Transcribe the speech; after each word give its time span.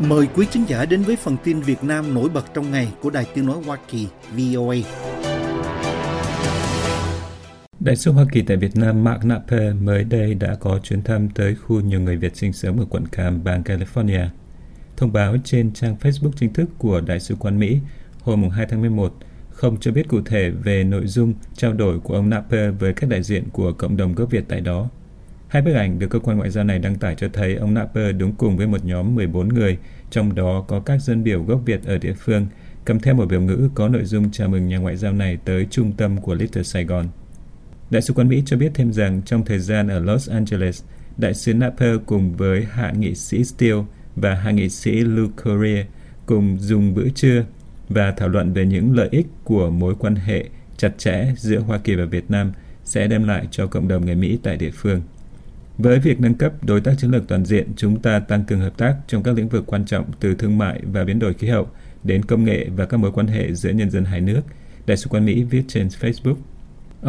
Mời 0.00 0.28
quý 0.34 0.46
khán 0.50 0.64
giả 0.64 0.84
đến 0.84 1.02
với 1.02 1.16
phần 1.16 1.36
tin 1.44 1.60
Việt 1.60 1.84
Nam 1.84 2.14
nổi 2.14 2.28
bật 2.28 2.54
trong 2.54 2.70
ngày 2.70 2.88
của 3.02 3.10
Đài 3.10 3.26
Tiếng 3.34 3.46
Nói 3.46 3.56
Hoa 3.66 3.78
Kỳ 3.88 4.08
VOA. 4.36 4.76
Đại 7.80 7.96
sứ 7.96 8.12
Hoa 8.12 8.24
Kỳ 8.32 8.42
tại 8.42 8.56
Việt 8.56 8.76
Nam 8.76 9.04
Mark 9.04 9.24
Napper 9.24 9.74
mới 9.80 10.04
đây 10.04 10.34
đã 10.34 10.54
có 10.60 10.78
chuyến 10.82 11.02
thăm 11.02 11.28
tới 11.28 11.54
khu 11.54 11.80
nhiều 11.80 12.00
người 12.00 12.16
Việt 12.16 12.36
sinh 12.36 12.52
sống 12.52 12.80
ở 12.80 12.86
quận 12.90 13.06
Cam, 13.06 13.44
bang 13.44 13.62
California. 13.62 14.26
Thông 14.96 15.12
báo 15.12 15.36
trên 15.44 15.72
trang 15.72 15.96
Facebook 16.00 16.32
chính 16.36 16.52
thức 16.52 16.70
của 16.78 17.00
Đại 17.00 17.20
sứ 17.20 17.34
quán 17.34 17.58
Mỹ 17.58 17.78
hôm 18.20 18.50
2 18.50 18.66
tháng 18.66 18.80
11 18.80 19.14
không 19.50 19.80
cho 19.80 19.92
biết 19.92 20.08
cụ 20.08 20.20
thể 20.26 20.50
về 20.50 20.84
nội 20.84 21.06
dung 21.06 21.34
trao 21.54 21.72
đổi 21.72 22.00
của 22.00 22.14
ông 22.14 22.30
Napper 22.30 22.74
với 22.78 22.92
các 22.92 23.10
đại 23.10 23.22
diện 23.22 23.44
của 23.52 23.72
cộng 23.72 23.96
đồng 23.96 24.14
gốc 24.14 24.30
Việt 24.30 24.44
tại 24.48 24.60
đó. 24.60 24.88
Hai 25.48 25.62
bức 25.62 25.72
ảnh 25.72 25.98
được 25.98 26.06
cơ 26.10 26.18
quan 26.18 26.36
ngoại 26.36 26.50
giao 26.50 26.64
này 26.64 26.78
đăng 26.78 26.96
tải 26.96 27.14
cho 27.14 27.28
thấy 27.32 27.54
ông 27.54 27.74
Napper 27.74 28.16
đứng 28.16 28.32
cùng 28.32 28.56
với 28.56 28.66
một 28.66 28.84
nhóm 28.84 29.14
14 29.14 29.48
người, 29.48 29.78
trong 30.10 30.34
đó 30.34 30.64
có 30.68 30.80
các 30.80 31.02
dân 31.02 31.24
biểu 31.24 31.42
gốc 31.42 31.60
Việt 31.64 31.84
ở 31.84 31.98
địa 31.98 32.12
phương, 32.12 32.46
cầm 32.84 33.00
theo 33.00 33.14
một 33.14 33.28
biểu 33.28 33.40
ngữ 33.40 33.68
có 33.74 33.88
nội 33.88 34.04
dung 34.04 34.30
chào 34.30 34.48
mừng 34.48 34.68
nhà 34.68 34.78
ngoại 34.78 34.96
giao 34.96 35.12
này 35.12 35.38
tới 35.44 35.66
trung 35.70 35.92
tâm 35.92 36.20
của 36.20 36.34
Little 36.34 36.62
Sài 36.62 36.84
Gòn. 36.84 37.06
Đại 37.90 38.02
sứ 38.02 38.14
quán 38.14 38.28
Mỹ 38.28 38.42
cho 38.46 38.56
biết 38.56 38.70
thêm 38.74 38.92
rằng 38.92 39.22
trong 39.22 39.44
thời 39.44 39.58
gian 39.58 39.88
ở 39.88 39.98
Los 39.98 40.30
Angeles, 40.30 40.82
đại 41.16 41.34
sứ 41.34 41.54
Napper 41.54 41.96
cùng 42.06 42.36
với 42.36 42.66
hạ 42.70 42.92
nghị 42.98 43.14
sĩ 43.14 43.44
Steele 43.44 43.82
và 44.16 44.34
hạ 44.34 44.50
nghị 44.50 44.68
sĩ 44.68 45.00
Lou 45.00 45.28
Correa 45.44 45.84
cùng 46.26 46.58
dùng 46.58 46.94
bữa 46.94 47.08
trưa 47.14 47.44
và 47.88 48.12
thảo 48.12 48.28
luận 48.28 48.52
về 48.52 48.66
những 48.66 48.96
lợi 48.96 49.08
ích 49.10 49.26
của 49.44 49.70
mối 49.70 49.94
quan 49.98 50.14
hệ 50.14 50.44
chặt 50.76 50.98
chẽ 50.98 51.32
giữa 51.36 51.58
Hoa 51.58 51.78
Kỳ 51.78 51.94
và 51.94 52.04
Việt 52.04 52.30
Nam 52.30 52.52
sẽ 52.84 53.08
đem 53.08 53.24
lại 53.24 53.48
cho 53.50 53.66
cộng 53.66 53.88
đồng 53.88 54.06
người 54.06 54.14
Mỹ 54.14 54.38
tại 54.42 54.56
địa 54.56 54.70
phương. 54.70 55.02
Với 55.78 55.98
việc 55.98 56.20
nâng 56.20 56.34
cấp 56.34 56.52
đối 56.64 56.80
tác 56.80 56.94
chiến 56.98 57.10
lược 57.10 57.28
toàn 57.28 57.44
diện, 57.44 57.68
chúng 57.76 58.00
ta 58.00 58.20
tăng 58.20 58.44
cường 58.44 58.60
hợp 58.60 58.78
tác 58.78 58.96
trong 59.06 59.22
các 59.22 59.36
lĩnh 59.36 59.48
vực 59.48 59.64
quan 59.66 59.84
trọng 59.84 60.04
từ 60.20 60.34
thương 60.34 60.58
mại 60.58 60.80
và 60.92 61.04
biến 61.04 61.18
đổi 61.18 61.34
khí 61.34 61.48
hậu 61.48 61.68
đến 62.04 62.24
công 62.24 62.44
nghệ 62.44 62.68
và 62.76 62.86
các 62.86 62.96
mối 62.96 63.12
quan 63.12 63.26
hệ 63.26 63.54
giữa 63.54 63.70
nhân 63.70 63.90
dân 63.90 64.04
hai 64.04 64.20
nước, 64.20 64.40
Đại 64.86 64.96
sứ 64.96 65.08
quán 65.08 65.24
Mỹ 65.24 65.42
viết 65.42 65.62
trên 65.68 65.88
Facebook. 65.88 66.36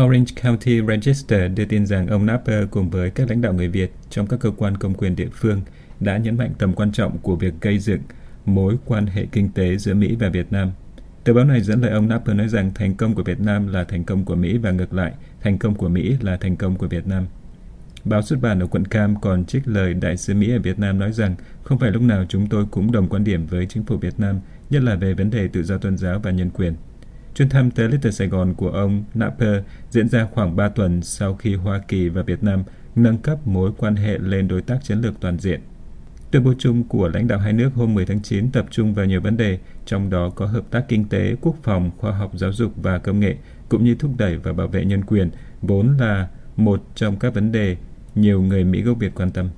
Orange 0.03 0.33
County 0.43 0.81
Register 0.87 1.51
đưa 1.55 1.65
tin 1.65 1.85
rằng 1.85 2.07
ông 2.07 2.25
Napper 2.25 2.67
cùng 2.71 2.89
với 2.89 3.09
các 3.09 3.29
lãnh 3.29 3.41
đạo 3.41 3.53
người 3.53 3.67
Việt 3.67 3.91
trong 4.09 4.27
các 4.27 4.39
cơ 4.39 4.51
quan 4.57 4.77
công 4.77 4.93
quyền 4.93 5.15
địa 5.15 5.29
phương 5.33 5.61
đã 5.99 6.17
nhấn 6.17 6.37
mạnh 6.37 6.51
tầm 6.57 6.73
quan 6.73 6.91
trọng 6.91 7.17
của 7.17 7.35
việc 7.35 7.53
gây 7.61 7.79
dựng 7.79 8.01
mối 8.45 8.75
quan 8.85 9.05
hệ 9.05 9.25
kinh 9.31 9.49
tế 9.49 9.77
giữa 9.77 9.93
Mỹ 9.93 10.15
và 10.19 10.29
Việt 10.29 10.51
Nam. 10.51 10.71
Tờ 11.23 11.33
báo 11.33 11.45
này 11.45 11.61
dẫn 11.61 11.81
lời 11.81 11.91
ông 11.91 12.07
Napper 12.07 12.35
nói 12.35 12.47
rằng 12.47 12.71
thành 12.75 12.95
công 12.95 13.15
của 13.15 13.23
Việt 13.23 13.39
Nam 13.39 13.67
là 13.67 13.83
thành 13.83 14.03
công 14.03 14.25
của 14.25 14.35
Mỹ 14.35 14.57
và 14.57 14.71
ngược 14.71 14.93
lại, 14.93 15.13
thành 15.41 15.57
công 15.57 15.75
của 15.75 15.89
Mỹ 15.89 16.15
là 16.21 16.37
thành 16.37 16.55
công 16.55 16.75
của 16.75 16.87
Việt 16.87 17.07
Nam. 17.07 17.25
Báo 18.09 18.21
xuất 18.21 18.41
bản 18.41 18.59
ở 18.59 18.67
quận 18.67 18.85
Cam 18.85 19.21
còn 19.21 19.45
trích 19.45 19.67
lời 19.67 19.93
đại 19.93 20.17
sứ 20.17 20.33
Mỹ 20.33 20.51
ở 20.51 20.59
Việt 20.59 20.79
Nam 20.79 20.99
nói 20.99 21.13
rằng 21.13 21.35
không 21.63 21.79
phải 21.79 21.91
lúc 21.91 22.01
nào 22.01 22.25
chúng 22.29 22.47
tôi 22.47 22.65
cũng 22.71 22.91
đồng 22.91 23.07
quan 23.07 23.23
điểm 23.23 23.45
với 23.45 23.65
chính 23.65 23.83
phủ 23.83 23.97
Việt 23.97 24.19
Nam, 24.19 24.39
nhất 24.69 24.83
là 24.83 24.95
về 24.95 25.13
vấn 25.13 25.29
đề 25.29 25.47
tự 25.47 25.63
do 25.63 25.77
tôn 25.77 25.97
giáo 25.97 26.19
và 26.19 26.31
nhân 26.31 26.49
quyền. 26.49 26.73
Chuyến 27.35 27.49
thăm 27.49 27.71
tới 27.71 27.89
Little 27.89 28.11
Sài 28.11 28.27
Gòn 28.27 28.53
của 28.53 28.69
ông 28.69 29.03
Napper 29.13 29.63
diễn 29.89 30.09
ra 30.09 30.27
khoảng 30.33 30.55
3 30.55 30.69
tuần 30.69 31.01
sau 31.01 31.35
khi 31.35 31.55
Hoa 31.55 31.79
Kỳ 31.87 32.09
và 32.09 32.21
Việt 32.21 32.43
Nam 32.43 32.63
nâng 32.95 33.17
cấp 33.17 33.47
mối 33.47 33.71
quan 33.77 33.95
hệ 33.95 34.17
lên 34.17 34.47
đối 34.47 34.61
tác 34.61 34.83
chiến 34.83 35.01
lược 35.01 35.19
toàn 35.19 35.39
diện. 35.39 35.61
Tuyên 36.31 36.43
bố 36.43 36.53
chung 36.57 36.83
của 36.83 37.07
lãnh 37.07 37.27
đạo 37.27 37.39
hai 37.39 37.53
nước 37.53 37.69
hôm 37.75 37.93
10 37.93 38.05
tháng 38.05 38.21
9 38.21 38.51
tập 38.51 38.65
trung 38.71 38.93
vào 38.93 39.05
nhiều 39.05 39.21
vấn 39.21 39.37
đề, 39.37 39.59
trong 39.85 40.09
đó 40.09 40.29
có 40.29 40.45
hợp 40.45 40.63
tác 40.71 40.85
kinh 40.87 41.09
tế, 41.09 41.35
quốc 41.41 41.55
phòng, 41.63 41.91
khoa 41.97 42.11
học, 42.11 42.31
giáo 42.35 42.53
dục 42.53 42.71
và 42.75 42.97
công 42.97 43.19
nghệ, 43.19 43.35
cũng 43.69 43.83
như 43.83 43.95
thúc 43.95 44.11
đẩy 44.17 44.37
và 44.37 44.53
bảo 44.53 44.67
vệ 44.67 44.85
nhân 44.85 45.03
quyền, 45.03 45.29
vốn 45.61 45.97
là 45.97 46.27
một 46.55 46.83
trong 46.95 47.19
các 47.19 47.33
vấn 47.33 47.51
đề 47.51 47.77
nhiều 48.17 48.41
người 48.41 48.63
Mỹ 48.63 48.81
gốc 48.81 48.97
Việt 48.99 49.15
quan 49.15 49.31
tâm. 49.31 49.49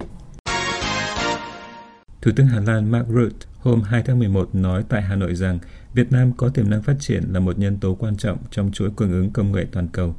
Thủ 2.22 2.32
tướng 2.36 2.48
Hà 2.48 2.60
Lan 2.60 2.92
Mark 2.92 3.08
Rutte 3.08 3.48
hôm 3.60 3.82
2 3.82 4.04
tháng 4.06 4.20
11 4.20 4.56
nói 4.56 4.84
tại 4.90 5.02
Hà 5.02 5.16
Nội 5.16 5.36
rằng 5.36 5.60
Việt 5.94 6.12
Nam 6.12 6.32
có 6.38 6.50
tiềm 6.50 6.70
năng 6.70 6.84
phát 6.84 6.96
triển 7.00 7.24
là 7.32 7.40
một 7.40 7.60
nhân 7.60 7.78
tố 7.78 7.96
quan 7.96 8.18
trọng 8.18 8.38
trong 8.52 8.72
chuỗi 8.72 8.90
cung 8.96 9.12
ứng 9.12 9.32
công 9.32 9.52
nghệ 9.52 9.66
toàn 9.72 9.88
cầu. 9.88 10.16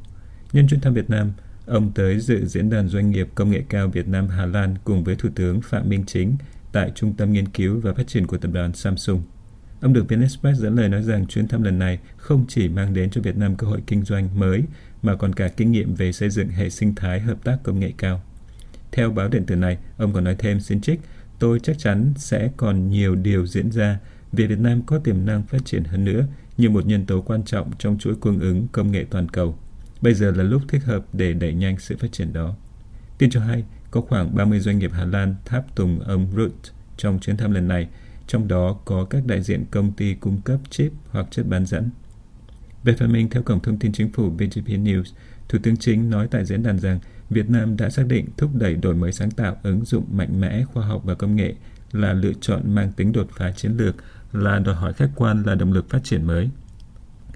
Nhân 0.53 0.67
chuyến 0.67 0.79
thăm 0.79 0.93
Việt 0.93 1.09
Nam, 1.09 1.31
ông 1.65 1.91
tới 1.91 2.19
dự 2.19 2.45
diễn 2.45 2.69
đàn 2.69 2.87
doanh 2.87 3.11
nghiệp 3.11 3.27
công 3.35 3.51
nghệ 3.51 3.63
cao 3.69 3.87
Việt 3.87 4.07
Nam 4.07 4.27
Hà 4.27 4.45
Lan 4.45 4.75
cùng 4.83 5.03
với 5.03 5.15
Thủ 5.15 5.29
tướng 5.35 5.61
Phạm 5.61 5.89
Minh 5.89 6.03
Chính 6.07 6.37
tại 6.71 6.91
Trung 6.95 7.13
tâm 7.13 7.33
Nghiên 7.33 7.47
cứu 7.47 7.79
và 7.79 7.93
Phát 7.93 8.07
triển 8.07 8.27
của 8.27 8.37
tập 8.37 8.51
đoàn 8.53 8.73
Samsung. 8.73 9.21
Ông 9.81 9.93
được 9.93 10.09
VnExpress 10.09 10.59
dẫn 10.59 10.75
lời 10.75 10.89
nói 10.89 11.03
rằng 11.03 11.27
chuyến 11.27 11.47
thăm 11.47 11.63
lần 11.63 11.79
này 11.79 11.99
không 12.17 12.45
chỉ 12.47 12.69
mang 12.69 12.93
đến 12.93 13.09
cho 13.09 13.21
Việt 13.21 13.37
Nam 13.37 13.55
cơ 13.55 13.67
hội 13.67 13.81
kinh 13.87 14.03
doanh 14.03 14.39
mới 14.39 14.63
mà 15.01 15.15
còn 15.15 15.33
cả 15.33 15.47
kinh 15.47 15.71
nghiệm 15.71 15.95
về 15.95 16.11
xây 16.11 16.29
dựng 16.29 16.49
hệ 16.49 16.69
sinh 16.69 16.95
thái 16.95 17.19
hợp 17.19 17.43
tác 17.43 17.57
công 17.63 17.79
nghệ 17.79 17.93
cao. 17.97 18.21
Theo 18.91 19.11
báo 19.11 19.27
điện 19.27 19.45
tử 19.45 19.55
này, 19.55 19.77
ông 19.97 20.13
còn 20.13 20.23
nói 20.23 20.35
thêm 20.39 20.59
xin 20.59 20.81
trích, 20.81 20.99
tôi 21.39 21.59
chắc 21.59 21.79
chắn 21.79 22.13
sẽ 22.17 22.49
còn 22.57 22.89
nhiều 22.89 23.15
điều 23.15 23.47
diễn 23.47 23.71
ra 23.71 23.99
vì 24.31 24.47
Việt 24.47 24.59
Nam 24.59 24.81
có 24.85 24.99
tiềm 24.99 25.25
năng 25.25 25.43
phát 25.43 25.65
triển 25.65 25.83
hơn 25.83 26.05
nữa 26.05 26.25
như 26.57 26.69
một 26.69 26.85
nhân 26.85 27.05
tố 27.05 27.21
quan 27.21 27.43
trọng 27.43 27.71
trong 27.79 27.97
chuỗi 27.97 28.15
cung 28.15 28.39
ứng 28.39 28.67
công 28.71 28.91
nghệ 28.91 29.05
toàn 29.09 29.29
cầu. 29.29 29.57
Bây 30.01 30.13
giờ 30.13 30.31
là 30.31 30.43
lúc 30.43 30.61
thích 30.67 30.83
hợp 30.83 31.05
để 31.13 31.33
đẩy 31.33 31.53
nhanh 31.53 31.79
sự 31.79 31.97
phát 31.97 32.11
triển 32.11 32.33
đó. 32.33 32.55
Tin 33.17 33.29
cho 33.29 33.39
hay, 33.39 33.63
có 33.91 34.01
khoảng 34.01 34.35
30 34.35 34.59
doanh 34.59 34.79
nghiệp 34.79 34.91
Hà 34.93 35.05
Lan 35.05 35.35
tháp 35.45 35.75
tùng 35.75 35.99
ông 35.99 36.27
Rutte 36.35 36.69
trong 36.97 37.19
chuyến 37.19 37.37
thăm 37.37 37.51
lần 37.51 37.67
này, 37.67 37.87
trong 38.27 38.47
đó 38.47 38.79
có 38.85 39.05
các 39.05 39.25
đại 39.25 39.41
diện 39.41 39.65
công 39.71 39.91
ty 39.91 40.13
cung 40.13 40.41
cấp 40.41 40.59
chip 40.69 40.91
hoặc 41.09 41.27
chất 41.31 41.47
bán 41.47 41.65
dẫn. 41.65 41.89
Về 42.83 42.93
phần 42.99 43.11
mình, 43.11 43.29
theo 43.29 43.43
Cổng 43.43 43.59
Thông 43.59 43.79
tin 43.79 43.91
Chính 43.91 44.11
phủ 44.11 44.29
BGP 44.29 44.67
News, 44.67 45.03
Thủ 45.49 45.59
tướng 45.63 45.77
Chính 45.77 46.09
nói 46.09 46.27
tại 46.31 46.45
diễn 46.45 46.63
đàn 46.63 46.79
rằng 46.79 46.99
Việt 47.31 47.49
Nam 47.49 47.77
đã 47.77 47.89
xác 47.89 48.07
định 48.07 48.27
thúc 48.37 48.51
đẩy 48.53 48.75
đổi 48.75 48.95
mới 48.95 49.11
sáng 49.11 49.31
tạo, 49.31 49.57
ứng 49.63 49.85
dụng 49.85 50.05
mạnh 50.11 50.41
mẽ 50.41 50.63
khoa 50.63 50.85
học 50.85 51.01
và 51.05 51.13
công 51.13 51.35
nghệ 51.35 51.53
là 51.91 52.13
lựa 52.13 52.33
chọn 52.41 52.75
mang 52.75 52.91
tính 52.91 53.11
đột 53.11 53.27
phá 53.31 53.51
chiến 53.51 53.77
lược, 53.77 53.95
là 54.33 54.59
đòi 54.59 54.75
hỏi 54.75 54.93
khách 54.93 55.09
quan 55.15 55.43
là 55.43 55.55
động 55.55 55.73
lực 55.73 55.89
phát 55.89 56.03
triển 56.03 56.27
mới. 56.27 56.49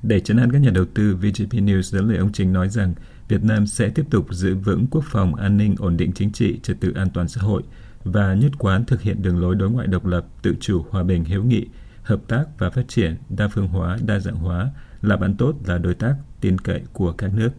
Để 0.04 0.20
chấn 0.20 0.38
an 0.38 0.52
các 0.52 0.62
nhà 0.62 0.72
đầu 0.74 0.86
tư, 0.94 1.16
VGP 1.16 1.54
News 1.54 1.82
dẫn 1.82 2.10
lời 2.10 2.18
ông 2.18 2.32
Chính 2.32 2.54
nói 2.54 2.70
rằng 2.70 2.94
Việt 3.28 3.44
Nam 3.44 3.68
sẽ 3.68 3.90
tiếp 3.90 4.06
tục 4.10 4.34
giữ 4.34 4.56
vững 4.56 4.88
quốc 4.92 5.04
phòng, 5.08 5.36
an 5.36 5.58
ninh, 5.58 5.76
ổn 5.80 5.98
định 5.98 6.12
chính 6.12 6.32
trị, 6.32 6.60
trật 6.64 6.80
tự 6.80 6.94
an 6.96 7.10
toàn 7.10 7.28
xã 7.28 7.42
hội 7.42 7.64
và 8.04 8.34
nhất 8.34 8.52
quán 8.58 8.86
thực 8.86 9.02
hiện 9.02 9.22
đường 9.22 9.40
lối 9.40 9.56
đối 9.56 9.72
ngoại 9.72 9.88
độc 9.88 10.06
lập, 10.06 10.26
tự 10.42 10.56
chủ, 10.60 10.86
hòa 10.90 11.04
bình, 11.04 11.24
hiếu 11.24 11.44
nghị, 11.44 11.66
hợp 12.04 12.20
tác 12.28 12.46
và 12.58 12.70
phát 12.70 12.88
triển, 12.88 13.16
đa 13.30 13.48
phương 13.48 13.68
hóa, 13.68 13.98
đa 14.06 14.20
dạng 14.20 14.36
hóa, 14.36 14.72
là 15.02 15.18
bạn 15.18 15.36
tốt 15.36 15.56
là 15.66 15.78
đối 15.78 15.94
tác 15.94 16.16
tin 16.42 16.58
cậy 16.58 16.82
của 16.94 17.12
các 17.12 17.34
nước. 17.34 17.50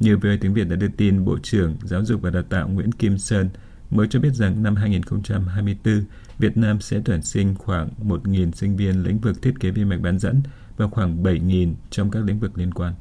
Như 0.00 0.16
VOA 0.16 0.36
tiếng 0.40 0.54
Việt 0.54 0.68
đã 0.68 0.76
đưa 0.76 0.88
tin, 0.88 1.24
Bộ 1.24 1.38
trưởng 1.42 1.76
Giáo 1.82 2.04
dục 2.04 2.22
và 2.22 2.30
Đào 2.30 2.42
tạo 2.42 2.68
Nguyễn 2.68 2.92
Kim 2.92 3.18
Sơn 3.18 3.48
mới 3.90 4.06
cho 4.10 4.20
biết 4.20 4.34
rằng 4.34 4.62
năm 4.62 4.76
2024, 4.76 6.04
Việt 6.38 6.56
Nam 6.56 6.80
sẽ 6.80 7.00
tuyển 7.04 7.22
sinh 7.22 7.54
khoảng 7.54 7.88
1.000 8.02 8.50
sinh 8.52 8.76
viên 8.76 9.02
lĩnh 9.02 9.18
vực 9.18 9.42
thiết 9.42 9.54
kế 9.60 9.70
vi 9.70 9.84
mạch 9.84 10.00
bán 10.00 10.18
dẫn 10.18 10.42
và 10.76 10.86
khoảng 10.88 11.22
7.000 11.22 11.74
trong 11.90 12.10
các 12.10 12.24
lĩnh 12.24 12.38
vực 12.38 12.58
liên 12.58 12.74
quan. 12.74 12.94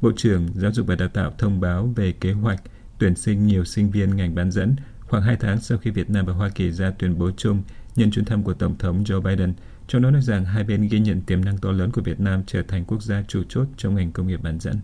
Bộ 0.00 0.12
trưởng 0.16 0.48
Giáo 0.54 0.72
dục 0.72 0.86
và 0.86 0.94
Đào 0.94 1.08
tạo 1.08 1.32
thông 1.38 1.60
báo 1.60 1.92
về 1.96 2.12
kế 2.12 2.32
hoạch 2.32 2.62
tuyển 2.98 3.14
sinh 3.14 3.46
nhiều 3.46 3.64
sinh 3.64 3.90
viên 3.90 4.16
ngành 4.16 4.34
bán 4.34 4.50
dẫn 4.50 4.76
khoảng 5.00 5.22
2 5.22 5.36
tháng 5.36 5.60
sau 5.60 5.78
khi 5.78 5.90
Việt 5.90 6.10
Nam 6.10 6.26
và 6.26 6.32
Hoa 6.32 6.48
Kỳ 6.48 6.70
ra 6.70 6.90
tuyên 6.90 7.18
bố 7.18 7.30
chung 7.36 7.62
nhân 7.96 8.10
chuyến 8.10 8.24
thăm 8.24 8.42
của 8.42 8.54
Tổng 8.54 8.78
thống 8.78 9.04
Joe 9.04 9.20
Biden, 9.20 9.54
trong 9.88 10.02
đó 10.02 10.10
nói 10.10 10.22
rằng 10.22 10.44
hai 10.44 10.64
bên 10.64 10.88
ghi 10.88 11.00
nhận 11.00 11.20
tiềm 11.20 11.44
năng 11.44 11.58
to 11.58 11.72
lớn 11.72 11.90
của 11.90 12.02
Việt 12.02 12.20
Nam 12.20 12.42
trở 12.46 12.62
thành 12.62 12.84
quốc 12.84 13.02
gia 13.02 13.22
chủ 13.22 13.42
chốt 13.48 13.66
trong 13.76 13.94
ngành 13.94 14.12
công 14.12 14.26
nghiệp 14.26 14.42
bán 14.42 14.60
dẫn. 14.60 14.80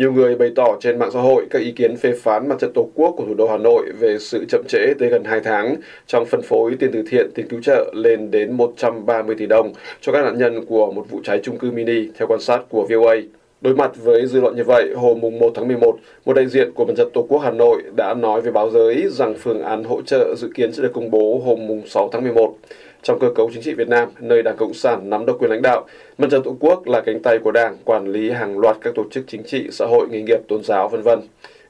Nhiều 0.00 0.12
người 0.12 0.36
bày 0.36 0.50
tỏ 0.56 0.76
trên 0.80 0.98
mạng 0.98 1.10
xã 1.12 1.20
hội 1.20 1.46
các 1.50 1.58
ý 1.58 1.72
kiến 1.72 1.96
phê 1.96 2.12
phán 2.22 2.48
mặt 2.48 2.58
trận 2.58 2.72
Tổ 2.74 2.88
quốc 2.94 3.14
của 3.16 3.24
thủ 3.24 3.34
đô 3.34 3.48
Hà 3.48 3.56
Nội 3.56 3.92
về 3.98 4.18
sự 4.18 4.44
chậm 4.48 4.62
trễ 4.68 4.94
tới 4.98 5.08
gần 5.08 5.24
2 5.24 5.40
tháng 5.40 5.76
trong 6.06 6.26
phân 6.26 6.42
phối 6.42 6.76
tiền 6.78 6.90
từ 6.92 7.02
thiện, 7.10 7.30
tiền 7.34 7.48
cứu 7.48 7.60
trợ 7.62 7.92
lên 7.96 8.30
đến 8.30 8.52
130 8.52 9.36
tỷ 9.38 9.46
đồng 9.46 9.72
cho 10.00 10.12
các 10.12 10.24
nạn 10.24 10.38
nhân 10.38 10.64
của 10.64 10.92
một 10.92 11.06
vụ 11.10 11.20
cháy 11.24 11.40
chung 11.42 11.58
cư 11.58 11.70
mini 11.70 12.08
theo 12.18 12.28
quan 12.28 12.40
sát 12.40 12.62
của 12.68 12.86
VOA. 12.90 13.14
Đối 13.60 13.74
mặt 13.74 13.90
với 14.04 14.26
dư 14.26 14.40
luận 14.40 14.56
như 14.56 14.64
vậy, 14.66 14.92
hôm 14.96 15.20
1 15.20 15.52
tháng 15.54 15.68
11, 15.68 15.98
một 16.24 16.32
đại 16.32 16.46
diện 16.46 16.72
của 16.74 16.84
Mặt 16.84 16.94
trận 16.96 17.10
Tổ 17.14 17.22
quốc 17.28 17.38
Hà 17.38 17.50
Nội 17.50 17.82
đã 17.96 18.14
nói 18.14 18.40
với 18.40 18.52
báo 18.52 18.70
giới 18.70 19.08
rằng 19.10 19.34
phương 19.38 19.62
án 19.62 19.84
hỗ 19.84 20.02
trợ 20.02 20.34
dự 20.38 20.48
kiến 20.54 20.72
sẽ 20.72 20.82
được 20.82 20.92
công 20.92 21.10
bố 21.10 21.42
hôm 21.44 21.80
6 21.86 22.08
tháng 22.12 22.22
11. 22.22 22.54
Trong 23.02 23.18
cơ 23.18 23.30
cấu 23.34 23.50
chính 23.52 23.62
trị 23.62 23.74
Việt 23.74 23.88
Nam, 23.88 24.08
nơi 24.20 24.42
Đảng 24.42 24.56
Cộng 24.56 24.74
sản 24.74 25.10
nắm 25.10 25.26
độc 25.26 25.36
quyền 25.38 25.50
lãnh 25.50 25.62
đạo, 25.62 25.86
Mặt 26.18 26.28
trận 26.30 26.42
Tổ 26.42 26.56
quốc 26.60 26.86
là 26.86 27.00
cánh 27.00 27.22
tay 27.22 27.38
của 27.38 27.50
Đảng 27.50 27.76
quản 27.84 28.06
lý 28.06 28.30
hàng 28.30 28.58
loạt 28.58 28.76
các 28.80 28.94
tổ 28.94 29.04
chức 29.10 29.24
chính 29.26 29.42
trị, 29.42 29.68
xã 29.70 29.86
hội, 29.86 30.06
nghề 30.10 30.22
nghiệp, 30.22 30.38
tôn 30.48 30.64
giáo, 30.64 30.88
vân 30.88 31.02
vân. 31.02 31.20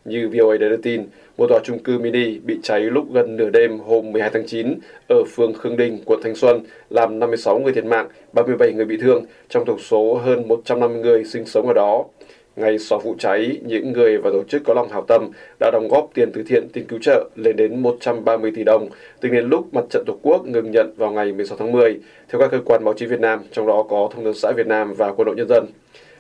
Như 0.05 0.29
VOA 0.29 0.57
đã 0.57 0.69
đưa 0.69 0.77
tin, 0.77 1.07
một 1.37 1.47
tòa 1.49 1.61
chung 1.65 1.79
cư 1.79 1.99
mini 1.99 2.39
bị 2.39 2.59
cháy 2.63 2.81
lúc 2.81 3.13
gần 3.13 3.37
nửa 3.37 3.51
đêm 3.51 3.79
hôm 3.79 4.13
12 4.13 4.31
tháng 4.33 4.47
9 4.47 4.79
ở 5.09 5.25
phường 5.37 5.55
Khương 5.55 5.77
Đình, 5.77 5.99
quận 6.05 6.21
Thanh 6.23 6.35
Xuân, 6.35 6.61
làm 6.91 7.19
56 7.19 7.59
người 7.59 7.73
thiệt 7.73 7.85
mạng, 7.85 8.09
37 8.33 8.73
người 8.73 8.85
bị 8.85 8.97
thương, 8.97 9.25
trong 9.49 9.65
tổng 9.65 9.79
số 9.79 10.15
hơn 10.15 10.49
150 10.49 11.01
người 11.03 11.25
sinh 11.25 11.47
sống 11.47 11.67
ở 11.67 11.75
đó. 11.75 12.05
Ngay 12.61 12.79
sau 12.79 12.99
vụ 12.99 13.15
cháy, 13.19 13.61
những 13.67 13.93
người 13.93 14.19
và 14.19 14.31
tổ 14.31 14.43
chức 14.43 14.63
có 14.65 14.75
lòng 14.75 14.89
hảo 14.89 15.05
tâm 15.09 15.31
đã 15.61 15.71
đóng 15.73 15.89
góp 15.91 16.11
tiền 16.15 16.31
từ 16.33 16.43
thiện 16.43 16.69
tiền 16.73 16.85
cứu 16.89 16.99
trợ 17.03 17.29
lên 17.37 17.57
đến 17.57 17.83
130 17.83 18.53
tỷ 18.55 18.65
đồng, 18.65 18.89
tính 19.21 19.33
đến 19.33 19.49
lúc 19.49 19.75
Mặt 19.75 19.85
trận 19.91 20.05
Tổ 20.07 20.17
quốc 20.23 20.47
ngừng 20.47 20.71
nhận 20.71 20.95
vào 20.97 21.11
ngày 21.11 21.33
16 21.33 21.59
tháng 21.59 21.73
10, 21.73 21.99
theo 22.29 22.41
các 22.41 22.51
cơ 22.51 22.59
quan 22.65 22.85
báo 22.85 22.95
chí 22.95 23.07
Việt 23.07 23.21
Nam, 23.21 23.41
trong 23.53 23.67
đó 23.67 23.83
có 23.83 24.09
Thông 24.15 24.25
tấn 24.25 24.35
xã 24.35 24.53
Việt 24.53 24.67
Nam 24.67 24.95
và 24.95 25.13
Quân 25.13 25.27
đội 25.27 25.37
Nhân 25.37 25.49
dân. 25.49 25.67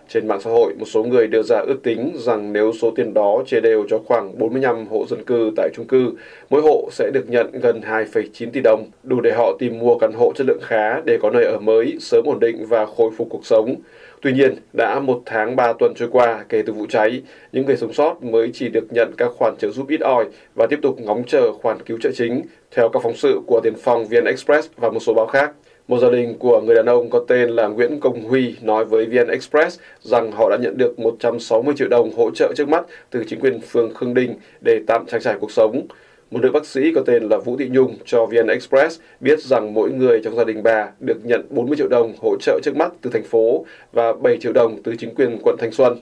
Trên 0.08 0.28
mạng 0.28 0.40
xã 0.40 0.50
hội, 0.50 0.74
một 0.78 0.86
số 0.86 1.02
người 1.02 1.26
đưa 1.26 1.42
ra 1.42 1.58
ước 1.58 1.82
tính 1.82 2.12
rằng 2.14 2.52
nếu 2.52 2.72
số 2.80 2.90
tiền 2.96 3.14
đó 3.14 3.42
chia 3.46 3.60
đều 3.60 3.84
cho 3.88 3.98
khoảng 3.98 4.38
45 4.38 4.86
hộ 4.86 5.06
dân 5.08 5.24
cư 5.24 5.52
tại 5.56 5.70
chung 5.74 5.86
cư, 5.86 6.12
mỗi 6.50 6.62
hộ 6.62 6.88
sẽ 6.92 7.10
được 7.14 7.24
nhận 7.28 7.50
gần 7.52 7.80
2,9 7.80 8.50
tỷ 8.52 8.60
đồng, 8.60 8.86
đủ 9.02 9.20
để 9.20 9.32
họ 9.32 9.56
tìm 9.58 9.78
mua 9.78 9.98
căn 9.98 10.12
hộ 10.12 10.32
chất 10.36 10.46
lượng 10.46 10.60
khá 10.62 11.00
để 11.00 11.18
có 11.22 11.30
nơi 11.30 11.44
ở 11.44 11.58
mới, 11.58 11.96
sớm 12.00 12.24
ổn 12.24 12.40
định 12.40 12.66
và 12.68 12.86
khôi 12.86 13.10
phục 13.16 13.28
cuộc 13.30 13.46
sống. 13.46 13.74
Tuy 14.22 14.32
nhiên, 14.32 14.54
đã 14.72 15.00
một 15.00 15.22
tháng 15.26 15.56
ba 15.56 15.72
tuần 15.72 15.94
trôi 15.96 16.08
qua 16.12 16.44
kể 16.48 16.62
từ 16.66 16.72
vụ 16.72 16.86
cháy, 16.88 17.22
những 17.52 17.66
người 17.66 17.76
sống 17.76 17.92
sót 17.92 18.22
mới 18.22 18.50
chỉ 18.54 18.68
được 18.68 18.84
nhận 18.90 19.12
các 19.16 19.30
khoản 19.36 19.56
trợ 19.58 19.70
giúp 19.70 19.88
ít 19.88 20.00
ỏi 20.00 20.24
và 20.54 20.66
tiếp 20.70 20.78
tục 20.82 21.00
ngóng 21.00 21.24
chờ 21.26 21.52
khoản 21.52 21.82
cứu 21.82 21.98
trợ 22.02 22.10
chính, 22.14 22.42
theo 22.70 22.88
các 22.88 23.02
phóng 23.02 23.16
sự 23.16 23.40
của 23.46 23.60
tiền 23.64 23.74
phòng 23.82 24.04
VN 24.04 24.24
Express 24.24 24.68
và 24.76 24.90
một 24.90 25.00
số 25.00 25.14
báo 25.14 25.26
khác. 25.26 25.52
Một 25.88 25.98
gia 25.98 26.10
đình 26.10 26.38
của 26.38 26.60
người 26.60 26.74
đàn 26.74 26.86
ông 26.86 27.10
có 27.10 27.24
tên 27.28 27.50
là 27.50 27.66
Nguyễn 27.66 28.00
Công 28.00 28.22
Huy 28.22 28.54
nói 28.62 28.84
với 28.84 29.06
VN 29.06 29.28
Express 29.28 29.80
rằng 30.00 30.32
họ 30.32 30.50
đã 30.50 30.56
nhận 30.56 30.76
được 30.76 30.98
160 30.98 31.74
triệu 31.76 31.88
đồng 31.88 32.10
hỗ 32.16 32.30
trợ 32.30 32.52
trước 32.56 32.68
mắt 32.68 32.84
từ 33.10 33.24
chính 33.26 33.40
quyền 33.40 33.60
phường 33.60 33.94
Khương 33.94 34.14
Đình 34.14 34.34
để 34.60 34.80
tạm 34.86 35.06
trang 35.06 35.20
trải 35.20 35.36
cuộc 35.40 35.50
sống. 35.50 35.86
Một 36.30 36.40
nữ 36.42 36.50
bác 36.52 36.66
sĩ 36.66 36.92
có 36.94 37.02
tên 37.06 37.28
là 37.28 37.38
Vũ 37.38 37.56
Thị 37.56 37.68
Nhung 37.72 37.96
cho 38.04 38.26
VN 38.26 38.46
Express 38.46 39.00
biết 39.20 39.40
rằng 39.42 39.74
mỗi 39.74 39.90
người 39.90 40.20
trong 40.24 40.36
gia 40.36 40.44
đình 40.44 40.62
bà 40.62 40.88
được 41.00 41.24
nhận 41.24 41.46
40 41.50 41.76
triệu 41.76 41.88
đồng 41.88 42.12
hỗ 42.22 42.36
trợ 42.40 42.60
trước 42.62 42.76
mắt 42.76 42.92
từ 43.02 43.10
thành 43.10 43.22
phố 43.24 43.64
và 43.92 44.12
7 44.12 44.38
triệu 44.40 44.52
đồng 44.52 44.82
từ 44.82 44.96
chính 44.96 45.14
quyền 45.14 45.38
quận 45.42 45.56
Thanh 45.58 45.72
Xuân. 45.72 45.98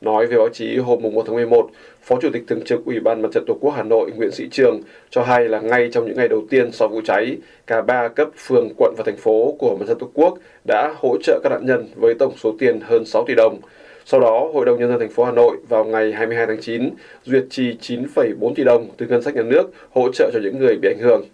Nói 0.00 0.26
về 0.26 0.36
báo 0.36 0.48
chí 0.48 0.76
hôm 0.76 1.02
1 1.02 1.22
tháng 1.26 1.34
11, 1.34 1.70
Phó 2.02 2.18
Chủ 2.22 2.28
tịch 2.32 2.42
Thường 2.48 2.64
trực 2.64 2.84
Ủy 2.84 3.00
ban 3.00 3.22
Mặt 3.22 3.28
trận 3.32 3.44
Tổ 3.46 3.54
quốc 3.60 3.70
Hà 3.76 3.82
Nội 3.82 4.10
Nguyễn 4.16 4.30
Sĩ 4.30 4.48
Trường 4.50 4.80
cho 5.10 5.22
hay 5.22 5.48
là 5.48 5.60
ngay 5.60 5.88
trong 5.92 6.06
những 6.06 6.16
ngày 6.16 6.28
đầu 6.28 6.42
tiên 6.50 6.72
sau 6.72 6.88
vụ 6.88 7.00
cháy, 7.04 7.36
cả 7.66 7.82
ba 7.82 8.08
cấp 8.08 8.28
phường, 8.36 8.68
quận 8.76 8.94
và 8.96 9.04
thành 9.06 9.16
phố 9.16 9.56
của 9.58 9.76
Mặt 9.80 9.86
trận 9.88 9.98
Tổ 9.98 10.10
quốc 10.14 10.38
đã 10.66 10.94
hỗ 10.96 11.16
trợ 11.22 11.40
các 11.42 11.48
nạn 11.52 11.66
nhân 11.66 11.88
với 11.96 12.14
tổng 12.14 12.32
số 12.36 12.54
tiền 12.58 12.80
hơn 12.82 13.04
6 13.04 13.24
tỷ 13.26 13.34
đồng. 13.34 13.60
Sau 14.04 14.20
đó, 14.20 14.50
Hội 14.54 14.66
đồng 14.66 14.78
Nhân 14.78 14.88
dân 14.88 15.00
thành 15.00 15.10
phố 15.10 15.24
Hà 15.24 15.32
Nội 15.32 15.56
vào 15.68 15.84
ngày 15.84 16.12
22 16.12 16.46
tháng 16.46 16.60
9 16.60 16.90
duyệt 17.24 17.44
trì 17.50 17.76
9,4 17.80 18.54
tỷ 18.54 18.64
đồng 18.64 18.88
từ 18.96 19.06
ngân 19.06 19.22
sách 19.22 19.34
nhà 19.34 19.42
nước 19.42 19.62
hỗ 19.90 20.12
trợ 20.12 20.30
cho 20.32 20.40
những 20.42 20.58
người 20.58 20.76
bị 20.82 20.88
ảnh 20.88 20.98
hưởng. 21.00 21.24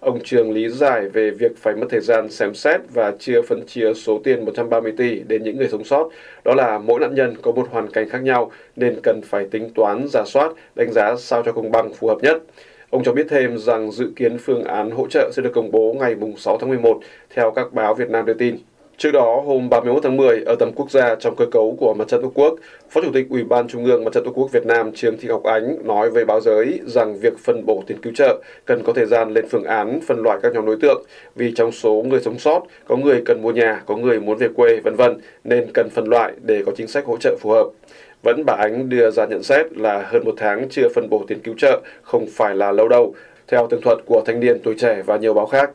Ông 0.00 0.20
Trường 0.24 0.52
lý 0.52 0.68
giải 0.68 1.08
về 1.08 1.30
việc 1.30 1.56
phải 1.56 1.74
mất 1.74 1.86
thời 1.90 2.00
gian 2.00 2.30
xem 2.30 2.54
xét 2.54 2.80
và 2.94 3.12
chia 3.18 3.42
phân 3.42 3.66
chia 3.66 3.94
số 3.94 4.20
tiền 4.24 4.44
130 4.44 4.92
tỷ 4.96 5.20
đến 5.20 5.42
những 5.42 5.56
người 5.56 5.68
sống 5.68 5.84
sót. 5.84 6.08
Đó 6.44 6.54
là 6.54 6.78
mỗi 6.78 7.00
nạn 7.00 7.14
nhân 7.14 7.34
có 7.42 7.52
một 7.52 7.68
hoàn 7.70 7.90
cảnh 7.90 8.08
khác 8.08 8.22
nhau 8.22 8.50
nên 8.76 9.00
cần 9.02 9.20
phải 9.24 9.46
tính 9.50 9.70
toán, 9.74 10.06
giả 10.08 10.22
soát, 10.26 10.52
đánh 10.74 10.92
giá 10.92 11.16
sao 11.18 11.42
cho 11.42 11.52
công 11.52 11.70
bằng 11.70 11.92
phù 11.94 12.08
hợp 12.08 12.18
nhất. 12.22 12.42
Ông 12.90 13.04
cho 13.04 13.12
biết 13.12 13.26
thêm 13.28 13.58
rằng 13.58 13.92
dự 13.92 14.10
kiến 14.16 14.38
phương 14.38 14.64
án 14.64 14.90
hỗ 14.90 15.06
trợ 15.10 15.30
sẽ 15.32 15.42
được 15.42 15.52
công 15.54 15.70
bố 15.70 15.96
ngày 16.00 16.16
6 16.38 16.58
tháng 16.58 16.68
11 16.68 17.00
theo 17.34 17.50
các 17.50 17.72
báo 17.72 17.94
Việt 17.94 18.10
Nam 18.10 18.26
đưa 18.26 18.34
tin. 18.34 18.56
Trước 18.98 19.10
đó, 19.10 19.42
hôm 19.46 19.68
31 19.68 20.02
tháng 20.02 20.16
10, 20.16 20.42
ở 20.46 20.54
tầm 20.58 20.70
quốc 20.74 20.90
gia 20.90 21.14
trong 21.14 21.36
cơ 21.36 21.46
cấu 21.50 21.76
của 21.80 21.94
Mặt 21.94 22.08
trận 22.08 22.22
Tổ 22.22 22.32
quốc, 22.34 22.54
Phó 22.90 23.00
Chủ 23.00 23.10
tịch 23.14 23.26
Ủy 23.30 23.44
ban 23.44 23.68
Trung 23.68 23.84
ương 23.84 24.04
Mặt 24.04 24.12
trận 24.12 24.24
Tổ 24.24 24.30
quốc 24.30 24.52
Việt 24.52 24.66
Nam 24.66 24.92
Trương 24.92 25.16
Thị 25.16 25.28
Ngọc 25.28 25.42
Ánh 25.44 25.86
nói 25.86 26.10
với 26.10 26.24
báo 26.24 26.40
giới 26.40 26.80
rằng 26.86 27.16
việc 27.18 27.38
phân 27.38 27.66
bổ 27.66 27.82
tiền 27.86 27.98
cứu 28.02 28.12
trợ 28.16 28.42
cần 28.64 28.82
có 28.82 28.92
thời 28.92 29.06
gian 29.06 29.32
lên 29.32 29.44
phương 29.50 29.64
án 29.64 30.00
phân 30.06 30.22
loại 30.22 30.38
các 30.42 30.52
nhóm 30.54 30.66
đối 30.66 30.76
tượng 30.80 31.04
vì 31.34 31.52
trong 31.56 31.72
số 31.72 32.04
người 32.08 32.20
sống 32.20 32.38
sót 32.38 32.62
có 32.88 32.96
người 32.96 33.22
cần 33.26 33.42
mua 33.42 33.52
nhà, 33.52 33.82
có 33.86 33.96
người 33.96 34.20
muốn 34.20 34.38
về 34.38 34.48
quê, 34.56 34.80
vân 34.84 34.96
vân 34.96 35.18
nên 35.44 35.70
cần 35.74 35.88
phân 35.90 36.04
loại 36.04 36.32
để 36.42 36.62
có 36.66 36.72
chính 36.76 36.86
sách 36.86 37.04
hỗ 37.04 37.16
trợ 37.16 37.36
phù 37.40 37.50
hợp. 37.50 37.66
Vẫn 38.22 38.44
bà 38.46 38.54
Ánh 38.54 38.88
đưa 38.88 39.10
ra 39.10 39.26
nhận 39.26 39.42
xét 39.42 39.76
là 39.76 40.02
hơn 40.06 40.24
một 40.24 40.34
tháng 40.36 40.68
chưa 40.70 40.88
phân 40.94 41.08
bổ 41.10 41.24
tiền 41.28 41.38
cứu 41.40 41.54
trợ 41.58 41.80
không 42.02 42.26
phải 42.32 42.54
là 42.54 42.72
lâu 42.72 42.88
đâu, 42.88 43.14
theo 43.48 43.66
tường 43.70 43.80
thuật 43.80 43.98
của 44.06 44.22
thanh 44.26 44.40
niên 44.40 44.58
tuổi 44.62 44.74
trẻ 44.78 45.02
và 45.06 45.16
nhiều 45.16 45.34
báo 45.34 45.46
khác. 45.46 45.70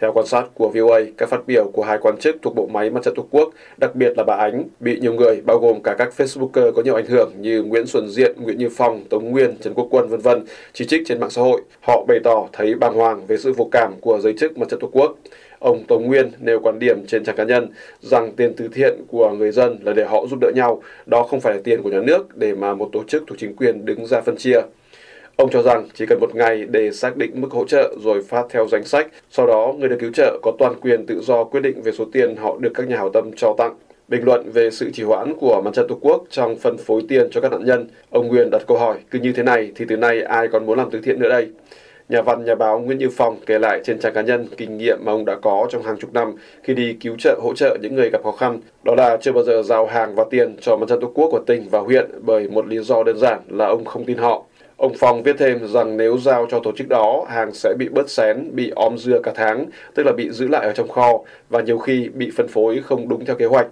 Theo 0.00 0.12
quan 0.12 0.26
sát 0.26 0.44
của 0.54 0.70
VOA, 0.74 1.00
các 1.16 1.28
phát 1.28 1.46
biểu 1.46 1.70
của 1.72 1.82
hai 1.82 1.98
quan 1.98 2.16
chức 2.18 2.36
thuộc 2.42 2.54
bộ 2.54 2.66
máy 2.66 2.90
mặt 2.90 3.02
trận 3.02 3.14
Tổ 3.14 3.26
quốc, 3.30 3.50
đặc 3.76 3.94
biệt 3.94 4.12
là 4.16 4.24
bà 4.24 4.34
Ánh, 4.34 4.64
bị 4.80 4.98
nhiều 5.00 5.14
người, 5.14 5.40
bao 5.40 5.58
gồm 5.58 5.82
cả 5.82 5.94
các 5.98 6.12
Facebooker 6.16 6.72
có 6.72 6.82
nhiều 6.82 6.94
ảnh 6.94 7.06
hưởng 7.06 7.32
như 7.40 7.62
Nguyễn 7.62 7.86
Xuân 7.86 8.08
Diện, 8.08 8.36
Nguyễn 8.42 8.58
Như 8.58 8.68
Phong, 8.76 9.04
Tống 9.04 9.30
Nguyên, 9.30 9.56
Trần 9.60 9.74
Quốc 9.74 9.88
Quân, 9.90 10.08
vân 10.08 10.20
vân, 10.20 10.44
chỉ 10.72 10.84
trích 10.86 11.02
trên 11.06 11.20
mạng 11.20 11.30
xã 11.30 11.42
hội. 11.42 11.60
Họ 11.80 12.04
bày 12.08 12.18
tỏ 12.24 12.48
thấy 12.52 12.74
bàng 12.74 12.94
hoàng 12.94 13.26
về 13.26 13.36
sự 13.36 13.52
vô 13.52 13.68
cảm 13.72 13.92
của 14.00 14.18
giới 14.22 14.34
chức 14.38 14.58
mặt 14.58 14.68
trận 14.68 14.80
Tổ 14.80 14.88
quốc. 14.92 15.16
Ông 15.58 15.84
Tống 15.88 16.06
Nguyên 16.06 16.30
nêu 16.40 16.60
quan 16.60 16.78
điểm 16.78 17.06
trên 17.06 17.24
trang 17.24 17.36
cá 17.36 17.44
nhân 17.44 17.68
rằng 18.00 18.32
tiền 18.36 18.52
từ 18.56 18.68
thiện 18.68 18.94
của 19.08 19.30
người 19.30 19.52
dân 19.52 19.78
là 19.82 19.92
để 19.92 20.04
họ 20.04 20.26
giúp 20.26 20.38
đỡ 20.40 20.50
nhau, 20.54 20.82
đó 21.06 21.22
không 21.22 21.40
phải 21.40 21.54
là 21.54 21.60
tiền 21.64 21.82
của 21.82 21.90
nhà 21.90 22.00
nước 22.00 22.36
để 22.36 22.54
mà 22.54 22.74
một 22.74 22.88
tổ 22.92 23.04
chức 23.08 23.24
thuộc 23.26 23.38
chính 23.38 23.56
quyền 23.56 23.84
đứng 23.84 24.06
ra 24.06 24.20
phân 24.20 24.36
chia. 24.36 24.60
Ông 25.38 25.50
cho 25.50 25.62
rằng 25.62 25.88
chỉ 25.94 26.06
cần 26.06 26.20
một 26.20 26.34
ngày 26.34 26.64
để 26.70 26.90
xác 26.90 27.16
định 27.16 27.30
mức 27.34 27.48
hỗ 27.50 27.64
trợ 27.64 27.94
rồi 28.00 28.22
phát 28.22 28.46
theo 28.50 28.68
danh 28.68 28.84
sách, 28.84 29.08
sau 29.30 29.46
đó 29.46 29.74
người 29.78 29.88
được 29.88 29.96
cứu 30.00 30.10
trợ 30.14 30.38
có 30.42 30.52
toàn 30.58 30.74
quyền 30.80 31.06
tự 31.06 31.20
do 31.20 31.44
quyết 31.44 31.60
định 31.60 31.82
về 31.82 31.92
số 31.92 32.04
tiền 32.12 32.36
họ 32.36 32.56
được 32.58 32.70
các 32.74 32.88
nhà 32.88 32.96
hảo 32.96 33.10
tâm 33.14 33.30
cho 33.36 33.54
tặng. 33.58 33.74
Bình 34.08 34.24
luận 34.24 34.50
về 34.52 34.70
sự 34.70 34.90
trì 34.90 35.02
hoãn 35.02 35.34
của 35.40 35.62
mặt 35.64 35.70
trận 35.74 35.88
Tổ 35.88 35.98
quốc 36.00 36.24
trong 36.30 36.56
phân 36.56 36.76
phối 36.76 37.02
tiền 37.08 37.28
cho 37.30 37.40
các 37.40 37.52
nạn 37.52 37.64
nhân, 37.64 37.88
ông 38.10 38.28
Nguyên 38.28 38.50
đặt 38.50 38.62
câu 38.66 38.78
hỏi, 38.78 38.96
cứ 39.10 39.18
như 39.18 39.32
thế 39.32 39.42
này 39.42 39.72
thì 39.74 39.84
từ 39.88 39.96
nay 39.96 40.22
ai 40.22 40.48
còn 40.48 40.66
muốn 40.66 40.78
làm 40.78 40.90
từ 40.90 41.00
thiện 41.00 41.20
nữa 41.20 41.28
đây? 41.28 41.48
Nhà 42.08 42.22
văn, 42.22 42.44
nhà 42.44 42.54
báo 42.54 42.78
Nguyễn 42.78 42.98
Như 42.98 43.08
Phong 43.16 43.36
kể 43.46 43.58
lại 43.58 43.80
trên 43.84 43.98
trang 43.98 44.14
cá 44.14 44.20
nhân 44.20 44.46
kinh 44.56 44.78
nghiệm 44.78 44.98
mà 45.04 45.12
ông 45.12 45.24
đã 45.24 45.36
có 45.42 45.66
trong 45.70 45.82
hàng 45.82 45.96
chục 45.96 46.12
năm 46.12 46.34
khi 46.62 46.74
đi 46.74 46.96
cứu 47.00 47.14
trợ 47.18 47.38
hỗ 47.42 47.54
trợ 47.54 47.76
những 47.82 47.94
người 47.94 48.10
gặp 48.10 48.22
khó 48.24 48.32
khăn. 48.32 48.60
Đó 48.84 48.94
là 48.94 49.16
chưa 49.20 49.32
bao 49.32 49.44
giờ 49.44 49.62
giao 49.62 49.86
hàng 49.86 50.14
và 50.14 50.24
tiền 50.30 50.56
cho 50.60 50.76
mặt 50.76 50.86
trận 50.88 51.00
Tổ 51.00 51.10
quốc 51.14 51.28
của 51.30 51.40
tỉnh 51.46 51.68
và 51.70 51.78
huyện 51.78 52.10
bởi 52.20 52.48
một 52.48 52.66
lý 52.66 52.78
do 52.78 53.02
đơn 53.02 53.18
giản 53.18 53.38
là 53.48 53.66
ông 53.66 53.84
không 53.84 54.04
tin 54.04 54.16
họ. 54.16 54.44
Ông 54.78 54.92
Phong 54.98 55.22
viết 55.22 55.36
thêm 55.38 55.66
rằng 55.66 55.96
nếu 55.96 56.18
giao 56.18 56.46
cho 56.50 56.60
tổ 56.60 56.72
chức 56.76 56.88
đó, 56.88 57.26
hàng 57.28 57.52
sẽ 57.54 57.74
bị 57.78 57.88
bớt 57.88 58.10
xén, 58.10 58.50
bị 58.52 58.72
om 58.76 58.98
dưa 58.98 59.20
cả 59.22 59.32
tháng, 59.34 59.66
tức 59.94 60.06
là 60.06 60.12
bị 60.12 60.30
giữ 60.30 60.48
lại 60.48 60.66
ở 60.66 60.72
trong 60.72 60.88
kho 60.88 61.20
và 61.48 61.60
nhiều 61.60 61.78
khi 61.78 62.08
bị 62.14 62.30
phân 62.36 62.48
phối 62.48 62.80
không 62.84 63.08
đúng 63.08 63.24
theo 63.24 63.36
kế 63.36 63.46
hoạch. 63.46 63.66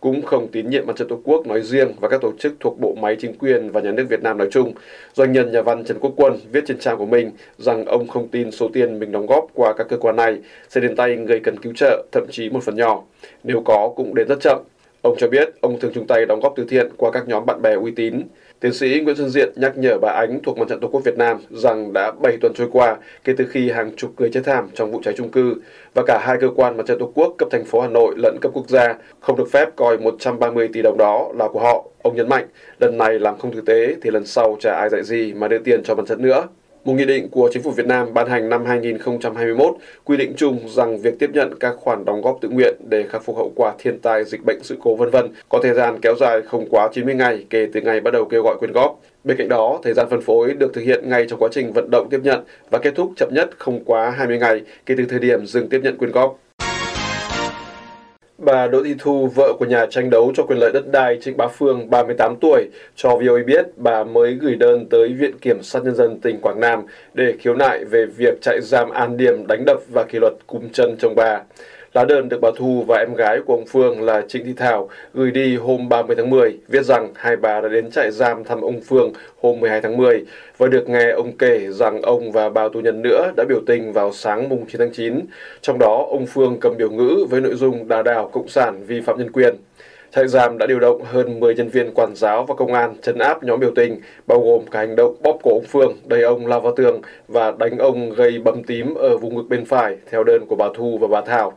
Cũng 0.00 0.22
không 0.22 0.48
tín 0.48 0.70
nhiệm 0.70 0.86
mặt 0.86 0.96
trận 0.96 1.08
Tổ 1.08 1.20
quốc 1.24 1.46
nói 1.46 1.62
riêng 1.62 1.92
và 2.00 2.08
các 2.08 2.20
tổ 2.20 2.32
chức 2.38 2.54
thuộc 2.60 2.80
bộ 2.80 2.94
máy 2.94 3.16
chính 3.20 3.34
quyền 3.38 3.70
và 3.70 3.80
nhà 3.80 3.90
nước 3.90 4.06
Việt 4.10 4.22
Nam 4.22 4.38
nói 4.38 4.48
chung. 4.50 4.72
Doanh 5.14 5.32
nhân 5.32 5.52
nhà 5.52 5.62
văn 5.62 5.84
Trần 5.84 5.98
Quốc 6.00 6.12
Quân 6.16 6.38
viết 6.52 6.64
trên 6.66 6.78
trang 6.78 6.98
của 6.98 7.06
mình 7.06 7.30
rằng 7.58 7.84
ông 7.84 8.08
không 8.08 8.28
tin 8.28 8.50
số 8.50 8.68
tiền 8.72 8.98
mình 8.98 9.12
đóng 9.12 9.26
góp 9.26 9.46
qua 9.54 9.72
các 9.72 9.88
cơ 9.88 9.96
quan 9.96 10.16
này 10.16 10.38
sẽ 10.68 10.80
đến 10.80 10.96
tay 10.96 11.16
người 11.16 11.40
cần 11.40 11.58
cứu 11.58 11.72
trợ, 11.76 12.04
thậm 12.12 12.26
chí 12.30 12.50
một 12.50 12.62
phần 12.62 12.76
nhỏ. 12.76 13.02
Nếu 13.44 13.62
có 13.64 13.92
cũng 13.96 14.14
đến 14.14 14.28
rất 14.28 14.40
chậm. 14.40 14.58
Ông 15.02 15.16
cho 15.18 15.28
biết 15.28 15.48
ông 15.60 15.80
thường 15.80 15.92
chung 15.94 16.06
tay 16.06 16.26
đóng 16.26 16.40
góp 16.40 16.52
từ 16.56 16.64
thiện 16.68 16.88
qua 16.96 17.10
các 17.10 17.28
nhóm 17.28 17.46
bạn 17.46 17.62
bè 17.62 17.74
uy 17.74 17.90
tín. 17.90 18.22
Tiến 18.60 18.72
sĩ 18.72 19.00
Nguyễn 19.00 19.16
Xuân 19.16 19.28
Diện 19.28 19.52
nhắc 19.56 19.78
nhở 19.78 19.98
bà 19.98 20.08
Ánh 20.08 20.40
thuộc 20.42 20.58
Mặt 20.58 20.64
trận 20.68 20.80
Tổ 20.80 20.88
quốc 20.88 21.00
Việt 21.04 21.18
Nam 21.18 21.38
rằng 21.50 21.92
đã 21.92 22.12
7 22.22 22.36
tuần 22.40 22.52
trôi 22.54 22.68
qua 22.72 22.96
kể 23.24 23.34
từ 23.36 23.46
khi 23.50 23.70
hàng 23.70 23.96
chục 23.96 24.10
người 24.18 24.30
chết 24.32 24.40
thảm 24.44 24.68
trong 24.74 24.90
vụ 24.90 25.00
cháy 25.04 25.14
trung 25.16 25.30
cư 25.30 25.54
và 25.94 26.02
cả 26.06 26.18
hai 26.22 26.36
cơ 26.40 26.48
quan 26.56 26.76
Mặt 26.76 26.86
trận 26.86 26.98
Tổ 26.98 27.12
quốc 27.14 27.34
cấp 27.38 27.48
thành 27.50 27.64
phố 27.64 27.80
Hà 27.80 27.88
Nội 27.88 28.14
lẫn 28.16 28.38
cấp 28.40 28.52
quốc 28.54 28.68
gia 28.68 28.94
không 29.20 29.36
được 29.36 29.50
phép 29.52 29.68
coi 29.76 29.98
130 29.98 30.68
tỷ 30.72 30.82
đồng 30.82 30.96
đó 30.98 31.32
là 31.34 31.48
của 31.48 31.60
họ. 31.60 31.84
Ông 32.02 32.16
nhấn 32.16 32.28
mạnh, 32.28 32.46
lần 32.80 32.98
này 32.98 33.18
làm 33.18 33.38
không 33.38 33.52
thực 33.52 33.66
tế 33.66 33.94
thì 34.02 34.10
lần 34.10 34.26
sau 34.26 34.56
chả 34.60 34.74
ai 34.74 34.88
dạy 34.88 35.02
gì 35.02 35.32
mà 35.34 35.48
đưa 35.48 35.58
tiền 35.58 35.82
cho 35.84 35.94
mặt 35.94 36.04
trận 36.08 36.22
nữa. 36.22 36.46
Một 36.86 36.92
nghị 36.92 37.04
định 37.04 37.28
của 37.28 37.48
chính 37.52 37.62
phủ 37.62 37.70
Việt 37.70 37.86
Nam 37.86 38.14
ban 38.14 38.28
hành 38.28 38.48
năm 38.48 38.64
2021 38.64 39.74
quy 40.04 40.16
định 40.16 40.32
chung 40.36 40.58
rằng 40.68 40.98
việc 40.98 41.18
tiếp 41.18 41.30
nhận 41.34 41.58
các 41.58 41.74
khoản 41.76 42.04
đóng 42.04 42.22
góp 42.22 42.38
tự 42.40 42.48
nguyện 42.48 42.74
để 42.88 43.04
khắc 43.10 43.24
phục 43.24 43.36
hậu 43.36 43.52
quả 43.56 43.72
thiên 43.78 43.98
tai, 43.98 44.24
dịch 44.24 44.44
bệnh, 44.44 44.62
sự 44.62 44.76
cố 44.82 44.96
vân 44.96 45.10
vân 45.10 45.28
có 45.48 45.58
thời 45.62 45.74
gian 45.74 45.98
kéo 46.02 46.14
dài 46.20 46.42
không 46.42 46.68
quá 46.70 46.88
90 46.92 47.14
ngày 47.14 47.46
kể 47.50 47.68
từ 47.72 47.80
ngày 47.80 48.00
bắt 48.00 48.10
đầu 48.10 48.24
kêu 48.24 48.42
gọi 48.42 48.56
quyên 48.58 48.72
góp. 48.72 49.00
Bên 49.24 49.36
cạnh 49.36 49.48
đó, 49.48 49.80
thời 49.82 49.94
gian 49.94 50.06
phân 50.10 50.20
phối 50.20 50.54
được 50.54 50.74
thực 50.74 50.80
hiện 50.80 51.08
ngay 51.08 51.26
trong 51.28 51.38
quá 51.38 51.48
trình 51.52 51.72
vận 51.72 51.90
động 51.90 52.08
tiếp 52.10 52.20
nhận 52.22 52.40
và 52.70 52.78
kết 52.78 52.94
thúc 52.94 53.12
chậm 53.16 53.28
nhất 53.32 53.50
không 53.58 53.84
quá 53.84 54.10
20 54.10 54.38
ngày 54.38 54.62
kể 54.86 54.94
từ 54.98 55.04
thời 55.08 55.18
điểm 55.18 55.46
dừng 55.46 55.68
tiếp 55.68 55.80
nhận 55.82 55.98
quyên 55.98 56.12
góp. 56.12 56.38
Bà 58.38 58.66
Đỗ 58.66 58.82
Thị 58.82 58.94
Thu, 58.98 59.26
vợ 59.26 59.52
của 59.58 59.64
nhà 59.64 59.86
tranh 59.90 60.10
đấu 60.10 60.32
cho 60.36 60.42
quyền 60.42 60.58
lợi 60.58 60.70
đất 60.72 60.90
đai 60.92 61.18
Trịnh 61.20 61.36
Bá 61.36 61.48
Phương, 61.48 61.90
38 61.90 62.36
tuổi, 62.40 62.68
cho 62.96 63.10
VOA 63.10 63.42
biết 63.46 63.66
bà 63.76 64.04
mới 64.04 64.34
gửi 64.34 64.54
đơn 64.54 64.86
tới 64.90 65.08
Viện 65.12 65.38
Kiểm 65.38 65.62
sát 65.62 65.84
Nhân 65.84 65.94
dân 65.94 66.20
tỉnh 66.20 66.40
Quảng 66.40 66.60
Nam 66.60 66.82
để 67.14 67.34
khiếu 67.38 67.54
nại 67.54 67.84
về 67.84 68.06
việc 68.06 68.40
trại 68.42 68.60
giam 68.62 68.90
An 68.90 69.16
Điểm 69.16 69.46
đánh 69.46 69.64
đập 69.66 69.80
và 69.88 70.04
kỷ 70.04 70.18
luật 70.18 70.32
cung 70.46 70.68
chân 70.72 70.96
chồng 70.98 71.14
bà. 71.14 71.42
Lá 71.96 72.04
đơn 72.04 72.28
được 72.28 72.40
bà 72.40 72.50
Thu 72.56 72.84
và 72.88 72.98
em 72.98 73.14
gái 73.14 73.40
của 73.46 73.54
ông 73.54 73.66
Phương 73.66 74.02
là 74.02 74.22
Trịnh 74.28 74.44
Thị 74.44 74.52
Thảo 74.56 74.88
gửi 75.14 75.30
đi 75.30 75.56
hôm 75.56 75.88
30 75.88 76.16
tháng 76.16 76.30
10, 76.30 76.58
viết 76.68 76.84
rằng 76.84 77.12
hai 77.14 77.36
bà 77.36 77.60
đã 77.60 77.68
đến 77.68 77.90
trại 77.90 78.10
giam 78.10 78.44
thăm 78.44 78.60
ông 78.60 78.80
Phương 78.80 79.12
hôm 79.42 79.60
12 79.60 79.80
tháng 79.80 79.96
10 79.96 80.24
và 80.58 80.66
được 80.66 80.88
nghe 80.88 81.10
ông 81.10 81.36
kể 81.36 81.66
rằng 81.70 82.02
ông 82.02 82.32
và 82.32 82.48
bao 82.48 82.68
tù 82.68 82.80
nhân 82.80 83.02
nữa 83.02 83.32
đã 83.36 83.44
biểu 83.48 83.60
tình 83.66 83.92
vào 83.92 84.12
sáng 84.12 84.48
mùng 84.48 84.66
9 84.66 84.78
tháng 84.78 84.92
9. 84.92 85.20
Trong 85.60 85.78
đó, 85.78 86.06
ông 86.10 86.26
Phương 86.26 86.60
cầm 86.60 86.76
biểu 86.76 86.90
ngữ 86.90 87.26
với 87.30 87.40
nội 87.40 87.54
dung 87.54 87.88
đà 87.88 88.02
đảo 88.02 88.30
Cộng 88.32 88.48
sản 88.48 88.84
vi 88.86 89.00
phạm 89.00 89.18
nhân 89.18 89.32
quyền. 89.32 89.56
Trại 90.14 90.28
giam 90.28 90.58
đã 90.58 90.66
điều 90.66 90.80
động 90.80 91.02
hơn 91.04 91.40
10 91.40 91.54
nhân 91.54 91.68
viên 91.68 91.94
quản 91.94 92.12
giáo 92.14 92.44
và 92.44 92.54
công 92.54 92.72
an 92.72 92.94
chấn 93.02 93.18
áp 93.18 93.44
nhóm 93.44 93.60
biểu 93.60 93.72
tình, 93.76 94.00
bao 94.26 94.40
gồm 94.40 94.66
cả 94.70 94.78
hành 94.78 94.96
động 94.96 95.16
bóp 95.22 95.38
cổ 95.42 95.50
ông 95.50 95.64
Phương, 95.68 95.96
đẩy 96.04 96.22
ông 96.22 96.46
lao 96.46 96.60
vào 96.60 96.72
tường 96.76 97.00
và 97.28 97.52
đánh 97.58 97.78
ông 97.78 98.10
gây 98.10 98.38
bầm 98.38 98.62
tím 98.62 98.94
ở 98.94 99.18
vùng 99.18 99.36
ngực 99.36 99.46
bên 99.48 99.64
phải, 99.64 99.96
theo 100.10 100.24
đơn 100.24 100.46
của 100.48 100.56
bà 100.56 100.66
Thu 100.74 100.98
và 100.98 101.08
bà 101.08 101.20
Thảo. 101.20 101.52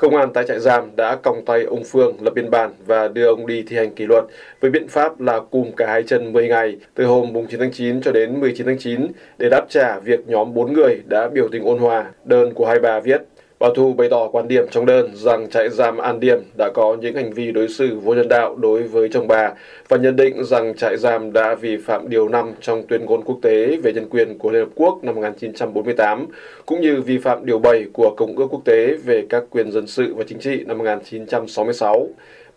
Công 0.00 0.16
an 0.16 0.32
tại 0.32 0.44
trại 0.48 0.60
giam 0.60 0.96
đã 0.96 1.16
còng 1.16 1.44
tay 1.44 1.64
ông 1.64 1.84
Phương 1.84 2.16
lập 2.20 2.34
biên 2.34 2.50
bản 2.50 2.70
và 2.86 3.08
đưa 3.08 3.26
ông 3.26 3.46
đi 3.46 3.64
thi 3.68 3.76
hành 3.76 3.94
kỷ 3.94 4.06
luật 4.08 4.24
với 4.60 4.70
biện 4.70 4.88
pháp 4.88 5.20
là 5.20 5.40
cùm 5.50 5.72
cả 5.76 5.86
hai 5.86 6.02
chân 6.02 6.32
10 6.32 6.48
ngày 6.48 6.76
từ 6.94 7.06
hôm 7.06 7.46
9 7.48 7.60
tháng 7.60 7.72
9 7.72 8.00
cho 8.00 8.12
đến 8.12 8.40
19 8.40 8.66
tháng 8.66 8.78
9 8.78 9.06
để 9.38 9.48
đáp 9.48 9.66
trả 9.68 9.98
việc 9.98 10.28
nhóm 10.28 10.54
4 10.54 10.72
người 10.72 11.00
đã 11.06 11.28
biểu 11.28 11.48
tình 11.52 11.64
ôn 11.64 11.78
hòa. 11.78 12.06
Đơn 12.24 12.54
của 12.54 12.66
hai 12.66 12.78
bà 12.78 13.00
viết 13.00 13.22
Bà 13.60 13.68
Thu 13.74 13.92
bày 13.92 14.08
tỏ 14.10 14.28
quan 14.32 14.48
điểm 14.48 14.66
trong 14.70 14.86
đơn 14.86 15.10
rằng 15.14 15.50
trại 15.50 15.70
giam 15.70 15.98
An 15.98 16.20
Điềm 16.20 16.38
đã 16.58 16.70
có 16.74 16.96
những 17.00 17.14
hành 17.14 17.32
vi 17.32 17.52
đối 17.52 17.68
xử 17.68 17.98
vô 17.98 18.14
nhân 18.14 18.28
đạo 18.28 18.56
đối 18.56 18.82
với 18.82 19.08
chồng 19.12 19.28
bà 19.28 19.52
và 19.88 19.96
nhận 19.96 20.16
định 20.16 20.44
rằng 20.44 20.74
trại 20.76 20.96
giam 20.96 21.32
đã 21.32 21.54
vi 21.54 21.76
phạm 21.76 22.08
Điều 22.08 22.28
5 22.28 22.52
trong 22.60 22.82
tuyên 22.86 23.04
ngôn 23.04 23.24
quốc 23.24 23.38
tế 23.42 23.76
về 23.76 23.92
nhân 23.92 24.08
quyền 24.10 24.38
của 24.38 24.50
Liên 24.50 24.60
Hợp 24.60 24.70
Quốc 24.74 25.04
năm 25.04 25.14
1948, 25.14 26.26
cũng 26.66 26.80
như 26.80 27.00
vi 27.00 27.18
phạm 27.18 27.46
Điều 27.46 27.58
7 27.58 27.84
của 27.92 28.14
Công 28.16 28.36
ước 28.36 28.46
Quốc 28.50 28.64
tế 28.64 28.96
về 29.04 29.26
các 29.28 29.44
quyền 29.50 29.72
dân 29.72 29.86
sự 29.86 30.14
và 30.14 30.24
chính 30.28 30.38
trị 30.38 30.64
năm 30.66 30.78
1966. 30.78 32.08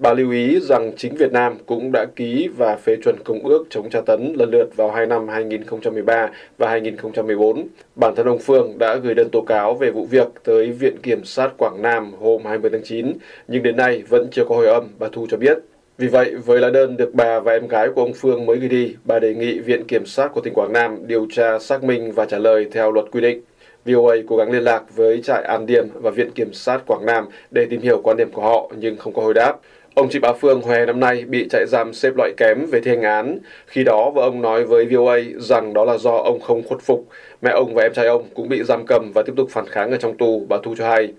Bà 0.03 0.13
lưu 0.13 0.31
ý 0.31 0.60
rằng 0.60 0.91
chính 0.98 1.15
Việt 1.15 1.31
Nam 1.31 1.57
cũng 1.65 1.91
đã 1.91 2.05
ký 2.15 2.50
và 2.57 2.75
phê 2.75 2.95
chuẩn 3.03 3.15
công 3.24 3.39
ước 3.39 3.63
chống 3.69 3.89
tra 3.89 4.01
tấn 4.01 4.33
lần 4.39 4.50
lượt 4.51 4.75
vào 4.75 4.91
hai 4.91 5.05
năm 5.05 5.27
2013 5.27 6.29
và 6.57 6.69
2014. 6.69 7.67
Bản 7.95 8.15
thân 8.15 8.27
ông 8.27 8.39
Phương 8.39 8.77
đã 8.77 8.95
gửi 8.95 9.13
đơn 9.13 9.29
tố 9.31 9.41
cáo 9.41 9.74
về 9.74 9.91
vụ 9.91 10.05
việc 10.05 10.27
tới 10.43 10.72
Viện 10.72 10.98
Kiểm 11.03 11.24
sát 11.24 11.51
Quảng 11.57 11.81
Nam 11.81 12.12
hôm 12.19 12.45
20 12.45 12.72
tháng 12.72 12.83
9, 12.83 13.13
nhưng 13.48 13.63
đến 13.63 13.77
nay 13.77 14.03
vẫn 14.10 14.27
chưa 14.31 14.45
có 14.45 14.55
hồi 14.55 14.67
âm, 14.67 14.88
bà 15.00 15.07
Thu 15.12 15.27
cho 15.29 15.38
biết. 15.38 15.57
Vì 15.98 16.07
vậy, 16.07 16.36
với 16.45 16.60
lá 16.60 16.69
đơn 16.69 16.98
được 16.98 17.13
bà 17.13 17.39
và 17.39 17.51
em 17.51 17.67
gái 17.67 17.89
của 17.95 18.01
ông 18.01 18.13
Phương 18.13 18.45
mới 18.45 18.57
gửi 18.57 18.69
đi, 18.69 18.95
bà 19.05 19.19
đề 19.19 19.33
nghị 19.33 19.60
Viện 19.60 19.83
Kiểm 19.88 20.05
sát 20.05 20.27
của 20.33 20.41
tỉnh 20.41 20.53
Quảng 20.53 20.74
Nam 20.74 21.07
điều 21.07 21.27
tra 21.33 21.60
xác 21.60 21.83
minh 21.83 22.12
và 22.12 22.25
trả 22.25 22.38
lời 22.38 22.67
theo 22.72 22.91
luật 22.91 23.05
quy 23.12 23.22
định. 23.22 23.41
VOA 23.86 24.15
cố 24.27 24.38
gắng 24.38 24.51
liên 24.51 24.63
lạc 24.63 24.83
với 24.95 25.22
trại 25.22 25.43
An 25.43 25.65
Điềm 25.65 25.88
và 25.93 26.12
Viện 26.12 26.31
Kiểm 26.31 26.53
sát 26.53 26.81
Quảng 26.88 27.05
Nam 27.05 27.25
để 27.51 27.65
tìm 27.69 27.81
hiểu 27.81 28.01
quan 28.03 28.17
điểm 28.17 28.31
của 28.31 28.41
họ 28.41 28.72
nhưng 28.77 28.98
không 28.98 29.13
có 29.13 29.22
hồi 29.22 29.33
đáp. 29.33 29.53
Ông 29.95 30.09
chị 30.09 30.19
Bá 30.19 30.33
Phương 30.33 30.62
hè 30.62 30.85
năm 30.85 31.00
nay 31.00 31.23
bị 31.27 31.47
trại 31.50 31.65
giam 31.67 31.93
xếp 31.93 32.12
loại 32.17 32.33
kém 32.38 32.65
về 32.71 32.81
thi 32.81 32.91
hành 32.91 33.01
án. 33.01 33.39
Khi 33.67 33.83
đó, 33.83 34.12
vợ 34.15 34.21
ông 34.21 34.41
nói 34.41 34.63
với 34.63 34.85
VOA 34.85 35.19
rằng 35.38 35.73
đó 35.73 35.85
là 35.85 35.97
do 35.97 36.12
ông 36.12 36.39
không 36.39 36.63
khuất 36.63 36.81
phục. 36.81 37.07
Mẹ 37.41 37.51
ông 37.51 37.73
và 37.73 37.83
em 37.83 37.93
trai 37.93 38.07
ông 38.07 38.23
cũng 38.33 38.50
bị 38.50 38.63
giam 38.63 38.85
cầm 38.85 39.12
và 39.15 39.23
tiếp 39.25 39.33
tục 39.38 39.47
phản 39.51 39.67
kháng 39.67 39.91
ở 39.91 39.97
trong 39.97 40.17
tù, 40.17 40.45
bà 40.50 40.57
Thu 40.63 40.75
cho 40.77 40.88
hay. 40.88 41.13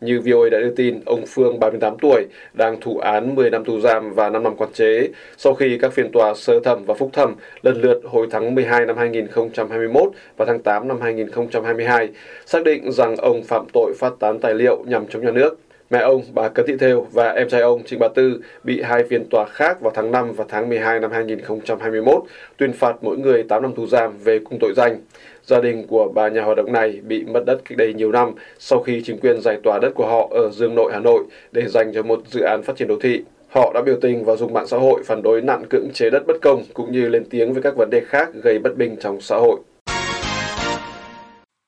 Như 0.00 0.20
VOA 0.20 0.48
đã 0.50 0.58
đưa 0.58 0.70
tin, 0.70 1.00
ông 1.06 1.24
Phương, 1.26 1.60
38 1.60 1.96
tuổi, 2.02 2.26
đang 2.54 2.80
thụ 2.80 2.98
án 2.98 3.34
10 3.34 3.50
năm 3.50 3.64
tù 3.64 3.80
giam 3.80 4.12
và 4.12 4.30
5 4.30 4.42
năm 4.42 4.56
quản 4.56 4.72
chế 4.72 5.08
sau 5.36 5.54
khi 5.54 5.78
các 5.78 5.92
phiên 5.92 6.12
tòa 6.12 6.34
sơ 6.34 6.60
thẩm 6.60 6.84
và 6.84 6.94
phúc 6.94 7.10
thẩm 7.12 7.34
lần 7.62 7.80
lượt 7.80 8.00
hồi 8.04 8.26
tháng 8.30 8.54
12 8.54 8.86
năm 8.86 8.96
2021 8.96 10.12
và 10.36 10.44
tháng 10.44 10.62
8 10.62 10.88
năm 10.88 11.00
2022 11.00 12.08
xác 12.46 12.64
định 12.64 12.92
rằng 12.92 13.16
ông 13.16 13.42
phạm 13.42 13.66
tội 13.72 13.94
phát 13.98 14.12
tán 14.20 14.38
tài 14.38 14.54
liệu 14.54 14.84
nhằm 14.86 15.06
chống 15.06 15.24
nhà 15.24 15.30
nước. 15.30 15.58
Mẹ 15.90 15.98
ông, 15.98 16.22
bà 16.34 16.48
Cấn 16.48 16.66
Thị 16.66 16.76
Thêu 16.78 17.06
và 17.12 17.28
em 17.28 17.48
trai 17.48 17.60
ông 17.60 17.84
Trịnh 17.84 17.98
Bá 17.98 18.08
Tư 18.08 18.40
bị 18.64 18.82
hai 18.82 19.04
phiên 19.04 19.24
tòa 19.30 19.44
khác 19.44 19.80
vào 19.80 19.92
tháng 19.94 20.10
5 20.10 20.32
và 20.32 20.44
tháng 20.48 20.68
12 20.68 21.00
năm 21.00 21.10
2021, 21.10 22.22
tuyên 22.56 22.72
phạt 22.72 22.96
mỗi 23.02 23.18
người 23.18 23.42
8 23.42 23.62
năm 23.62 23.72
tù 23.74 23.86
giam 23.86 24.12
về 24.24 24.38
cùng 24.38 24.58
tội 24.60 24.72
danh. 24.76 24.96
Gia 25.44 25.60
đình 25.60 25.86
của 25.86 26.08
bà 26.14 26.28
nhà 26.28 26.42
hoạt 26.42 26.56
động 26.56 26.72
này 26.72 27.00
bị 27.06 27.24
mất 27.24 27.44
đất 27.46 27.60
cách 27.64 27.78
đây 27.78 27.94
nhiều 27.94 28.12
năm 28.12 28.32
sau 28.58 28.82
khi 28.82 29.02
chính 29.04 29.18
quyền 29.18 29.40
giải 29.40 29.58
tỏa 29.62 29.78
đất 29.82 29.90
của 29.94 30.06
họ 30.06 30.28
ở 30.30 30.50
Dương 30.50 30.74
Nội, 30.74 30.90
Hà 30.92 31.00
Nội 31.00 31.24
để 31.52 31.62
dành 31.68 31.92
cho 31.94 32.02
một 32.02 32.20
dự 32.26 32.40
án 32.40 32.62
phát 32.62 32.76
triển 32.76 32.88
đô 32.88 32.96
thị. 33.00 33.22
Họ 33.48 33.72
đã 33.74 33.82
biểu 33.82 33.96
tình 34.00 34.24
và 34.24 34.36
dùng 34.36 34.52
mạng 34.52 34.66
xã 34.66 34.76
hội 34.76 35.02
phản 35.04 35.22
đối 35.22 35.42
nạn 35.42 35.66
cưỡng 35.70 35.88
chế 35.92 36.10
đất 36.10 36.22
bất 36.26 36.36
công 36.42 36.64
cũng 36.74 36.92
như 36.92 37.08
lên 37.08 37.24
tiếng 37.30 37.52
với 37.52 37.62
các 37.62 37.76
vấn 37.76 37.90
đề 37.90 38.00
khác 38.00 38.28
gây 38.42 38.58
bất 38.58 38.76
bình 38.76 38.96
trong 39.00 39.20
xã 39.20 39.36
hội. 39.36 39.60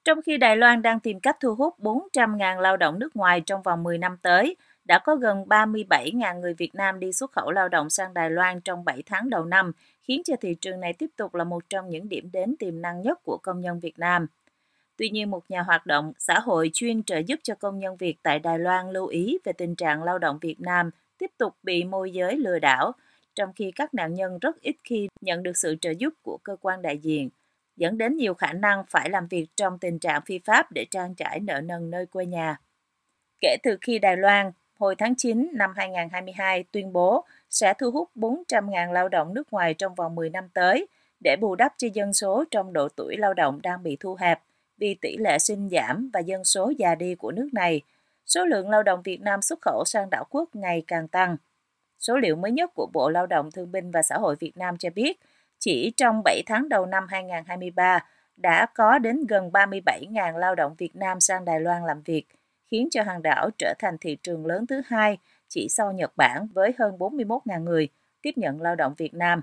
Trong 0.04 0.22
khi 0.22 0.36
Đài 0.36 0.56
Loan 0.56 0.82
đang 0.82 1.00
tìm 1.00 1.20
cách 1.20 1.36
thu 1.40 1.54
hút 1.54 1.74
400.000 1.78 2.60
lao 2.60 2.76
động 2.76 2.98
nước 2.98 3.16
ngoài 3.16 3.40
trong 3.40 3.62
vòng 3.62 3.82
10 3.82 3.98
năm 3.98 4.16
tới, 4.22 4.56
đã 4.84 4.98
có 4.98 5.16
gần 5.16 5.44
37.000 5.48 6.40
người 6.40 6.54
Việt 6.54 6.74
Nam 6.74 7.00
đi 7.00 7.12
xuất 7.12 7.32
khẩu 7.32 7.50
lao 7.50 7.68
động 7.68 7.90
sang 7.90 8.14
Đài 8.14 8.30
Loan 8.30 8.60
trong 8.60 8.84
7 8.84 9.02
tháng 9.06 9.30
đầu 9.30 9.44
năm, 9.44 9.72
khiến 10.02 10.22
cho 10.24 10.34
thị 10.40 10.56
trường 10.60 10.80
này 10.80 10.92
tiếp 10.92 11.06
tục 11.16 11.34
là 11.34 11.44
một 11.44 11.62
trong 11.68 11.88
những 11.88 12.08
điểm 12.08 12.30
đến 12.32 12.56
tiềm 12.58 12.82
năng 12.82 13.02
nhất 13.02 13.20
của 13.24 13.38
công 13.42 13.60
nhân 13.60 13.80
Việt 13.80 13.98
Nam. 13.98 14.26
Tuy 14.96 15.10
nhiên, 15.10 15.30
một 15.30 15.44
nhà 15.48 15.62
hoạt 15.62 15.86
động 15.86 16.12
xã 16.18 16.38
hội 16.38 16.70
chuyên 16.72 17.02
trợ 17.02 17.18
giúp 17.18 17.40
cho 17.42 17.54
công 17.54 17.78
nhân 17.78 17.96
Việt 17.96 18.16
tại 18.22 18.38
Đài 18.38 18.58
Loan 18.58 18.90
lưu 18.90 19.06
ý 19.06 19.38
về 19.44 19.52
tình 19.52 19.76
trạng 19.76 20.02
lao 20.02 20.18
động 20.18 20.38
Việt 20.40 20.60
Nam 20.60 20.90
tiếp 21.18 21.30
tục 21.38 21.54
bị 21.62 21.84
môi 21.84 22.10
giới 22.10 22.36
lừa 22.36 22.58
đảo, 22.58 22.92
trong 23.34 23.52
khi 23.52 23.72
các 23.76 23.94
nạn 23.94 24.14
nhân 24.14 24.38
rất 24.38 24.60
ít 24.60 24.76
khi 24.84 25.08
nhận 25.20 25.42
được 25.42 25.56
sự 25.56 25.76
trợ 25.80 25.90
giúp 25.90 26.14
của 26.22 26.38
cơ 26.42 26.56
quan 26.60 26.82
đại 26.82 26.98
diện– 26.98 27.30
dẫn 27.76 27.98
đến 27.98 28.16
nhiều 28.16 28.34
khả 28.34 28.52
năng 28.52 28.84
phải 28.88 29.10
làm 29.10 29.26
việc 29.26 29.46
trong 29.56 29.78
tình 29.78 29.98
trạng 29.98 30.22
phi 30.26 30.38
pháp 30.38 30.72
để 30.72 30.86
trang 30.90 31.14
trải 31.14 31.40
nợ 31.40 31.60
nần 31.60 31.90
nơi 31.90 32.06
quê 32.06 32.26
nhà. 32.26 32.56
Kể 33.40 33.56
từ 33.62 33.78
khi 33.80 33.98
Đài 33.98 34.16
Loan, 34.16 34.52
hồi 34.78 34.94
tháng 34.98 35.14
9 35.14 35.50
năm 35.52 35.72
2022 35.76 36.64
tuyên 36.72 36.92
bố 36.92 37.24
sẽ 37.50 37.74
thu 37.78 37.90
hút 37.90 38.10
400.000 38.14 38.92
lao 38.92 39.08
động 39.08 39.34
nước 39.34 39.52
ngoài 39.52 39.74
trong 39.74 39.94
vòng 39.94 40.14
10 40.14 40.30
năm 40.30 40.48
tới 40.54 40.86
để 41.20 41.36
bù 41.40 41.54
đắp 41.54 41.72
cho 41.76 41.88
dân 41.94 42.14
số 42.14 42.44
trong 42.50 42.72
độ 42.72 42.88
tuổi 42.88 43.16
lao 43.16 43.34
động 43.34 43.62
đang 43.62 43.82
bị 43.82 43.96
thu 44.00 44.16
hẹp 44.20 44.40
vì 44.78 44.94
tỷ 44.94 45.16
lệ 45.16 45.38
sinh 45.38 45.68
giảm 45.72 46.10
và 46.12 46.20
dân 46.20 46.44
số 46.44 46.72
già 46.78 46.94
đi 46.94 47.14
của 47.14 47.32
nước 47.32 47.48
này. 47.52 47.80
Số 48.26 48.44
lượng 48.44 48.70
lao 48.70 48.82
động 48.82 49.02
Việt 49.02 49.20
Nam 49.20 49.42
xuất 49.42 49.58
khẩu 49.62 49.84
sang 49.86 50.10
đảo 50.10 50.24
quốc 50.30 50.48
ngày 50.56 50.84
càng 50.86 51.08
tăng. 51.08 51.36
Số 51.98 52.16
liệu 52.16 52.36
mới 52.36 52.50
nhất 52.50 52.70
của 52.74 52.88
Bộ 52.92 53.08
Lao 53.08 53.26
động 53.26 53.50
Thương 53.50 53.72
binh 53.72 53.90
và 53.90 54.02
Xã 54.02 54.18
hội 54.18 54.36
Việt 54.40 54.56
Nam 54.56 54.76
cho 54.78 54.90
biết– 54.90 55.20
chỉ 55.64 55.92
trong 55.96 56.22
7 56.24 56.42
tháng 56.46 56.68
đầu 56.68 56.86
năm 56.86 57.06
2023 57.08 58.04
đã 58.36 58.66
có 58.74 58.98
đến 58.98 59.26
gần 59.28 59.50
37.000 59.52 60.38
lao 60.38 60.54
động 60.54 60.74
Việt 60.78 60.96
Nam 60.96 61.20
sang 61.20 61.44
Đài 61.44 61.60
Loan 61.60 61.84
làm 61.84 62.02
việc, 62.02 62.24
khiến 62.70 62.88
cho 62.90 63.02
hàng 63.02 63.22
đảo 63.22 63.50
trở 63.58 63.74
thành 63.78 63.96
thị 64.00 64.16
trường 64.22 64.46
lớn 64.46 64.66
thứ 64.66 64.82
hai 64.86 65.18
chỉ 65.48 65.68
sau 65.70 65.92
Nhật 65.92 66.12
Bản 66.16 66.46
với 66.54 66.74
hơn 66.78 66.96
41.000 66.98 67.62
người 67.62 67.88
tiếp 68.22 68.30
nhận 68.36 68.60
lao 68.60 68.74
động 68.74 68.94
Việt 68.96 69.14
Nam. 69.14 69.42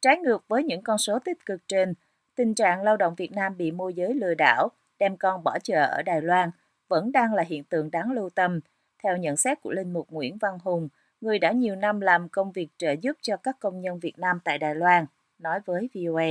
Trái 0.00 0.18
ngược 0.18 0.44
với 0.48 0.64
những 0.64 0.82
con 0.82 0.98
số 0.98 1.18
tích 1.18 1.46
cực 1.46 1.68
trên, 1.68 1.94
tình 2.34 2.54
trạng 2.54 2.82
lao 2.82 2.96
động 2.96 3.14
Việt 3.14 3.32
Nam 3.32 3.56
bị 3.56 3.70
môi 3.70 3.94
giới 3.94 4.14
lừa 4.14 4.34
đảo, 4.34 4.68
đem 4.98 5.16
con 5.16 5.44
bỏ 5.44 5.58
chợ 5.58 5.86
ở 5.86 6.02
Đài 6.02 6.22
Loan 6.22 6.50
vẫn 6.88 7.12
đang 7.12 7.34
là 7.34 7.42
hiện 7.42 7.64
tượng 7.64 7.90
đáng 7.90 8.12
lưu 8.12 8.30
tâm, 8.30 8.60
theo 9.02 9.16
nhận 9.16 9.36
xét 9.36 9.60
của 9.60 9.72
Linh 9.72 9.92
Mục 9.92 10.10
Nguyễn 10.10 10.38
Văn 10.38 10.58
Hùng, 10.62 10.88
người 11.20 11.38
đã 11.38 11.52
nhiều 11.52 11.76
năm 11.76 12.00
làm 12.00 12.28
công 12.28 12.52
việc 12.52 12.68
trợ 12.78 12.92
giúp 13.00 13.16
cho 13.22 13.36
các 13.36 13.56
công 13.60 13.80
nhân 13.80 13.98
Việt 13.98 14.18
Nam 14.18 14.40
tại 14.44 14.58
Đài 14.58 14.74
Loan 14.74 15.06
nói 15.40 15.60
với 15.64 15.88
VOA. 15.94 16.26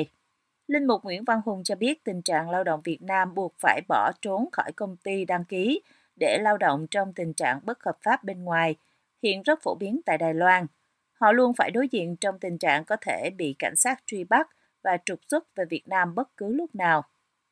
Linh 0.68 0.88
mục 0.88 1.04
Nguyễn 1.04 1.24
Văn 1.24 1.42
Hùng 1.46 1.64
cho 1.64 1.76
biết 1.76 2.04
tình 2.04 2.22
trạng 2.22 2.50
lao 2.50 2.64
động 2.64 2.82
Việt 2.84 3.02
Nam 3.02 3.36
buộc 3.36 3.56
phải 3.60 3.82
bỏ 3.88 4.12
trốn 4.22 4.50
khỏi 4.52 4.72
công 4.76 4.98
ty 4.98 5.26
đăng 5.26 5.46
ký 5.46 5.82
để 6.16 6.38
lao 6.42 6.58
động 6.58 6.88
trong 6.92 7.14
tình 7.14 7.34
trạng 7.34 7.60
bất 7.64 7.84
hợp 7.84 7.98
pháp 8.04 8.24
bên 8.24 8.44
ngoài, 8.44 8.76
hiện 9.24 9.44
rất 9.44 9.60
phổ 9.64 9.76
biến 9.76 10.02
tại 10.06 10.18
Đài 10.18 10.34
Loan. 10.34 10.66
Họ 11.14 11.32
luôn 11.32 11.54
phải 11.54 11.72
đối 11.72 11.88
diện 11.88 12.16
trong 12.16 12.40
tình 12.40 12.58
trạng 12.58 12.86
có 12.86 12.96
thể 13.02 13.30
bị 13.38 13.56
cảnh 13.60 13.76
sát 13.76 14.04
truy 14.06 14.24
bắt 14.24 14.50
và 14.84 14.98
trục 15.06 15.20
xuất 15.30 15.56
về 15.56 15.66
Việt 15.66 15.88
Nam 15.88 16.16
bất 16.16 16.38
cứ 16.38 16.54
lúc 16.54 16.76
nào. 16.76 17.04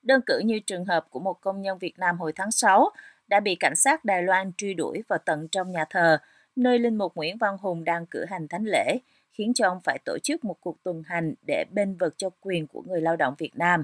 Đơn 0.02 0.22
cử 0.26 0.40
như 0.40 0.60
trường 0.60 0.86
hợp 0.86 1.08
của 1.10 1.20
một 1.20 1.42
công 1.42 1.62
nhân 1.62 1.78
Việt 1.78 2.00
Nam 2.00 2.18
hồi 2.18 2.34
tháng 2.36 2.52
6 2.52 2.90
đã 3.28 3.40
bị 3.40 3.56
cảnh 3.56 3.76
sát 3.76 4.06
Đài 4.06 4.24
Loan 4.24 4.52
truy 4.58 4.74
đuổi 4.74 5.04
vào 5.08 5.20
tận 5.26 5.48
trong 5.48 5.72
nhà 5.72 5.86
thờ, 5.90 6.18
nơi 6.56 6.80
Linh 6.80 6.96
Mục 6.96 7.16
Nguyễn 7.16 7.38
Văn 7.38 7.58
Hùng 7.58 7.84
đang 7.84 8.06
cử 8.06 8.26
hành 8.26 8.48
thánh 8.48 8.64
lễ, 8.66 8.98
khiến 9.38 9.54
cho 9.54 9.68
ông 9.68 9.80
phải 9.84 10.00
tổ 10.06 10.18
chức 10.24 10.46
một 10.46 10.58
cuộc 10.62 10.84
tuần 10.84 11.04
hành 11.06 11.34
để 11.48 11.66
bên 11.72 11.98
vực 11.98 12.14
cho 12.18 12.30
quyền 12.40 12.68
của 12.68 12.82
người 12.82 13.02
lao 13.02 13.16
động 13.16 13.36
Việt 13.38 13.56
Nam. 13.56 13.84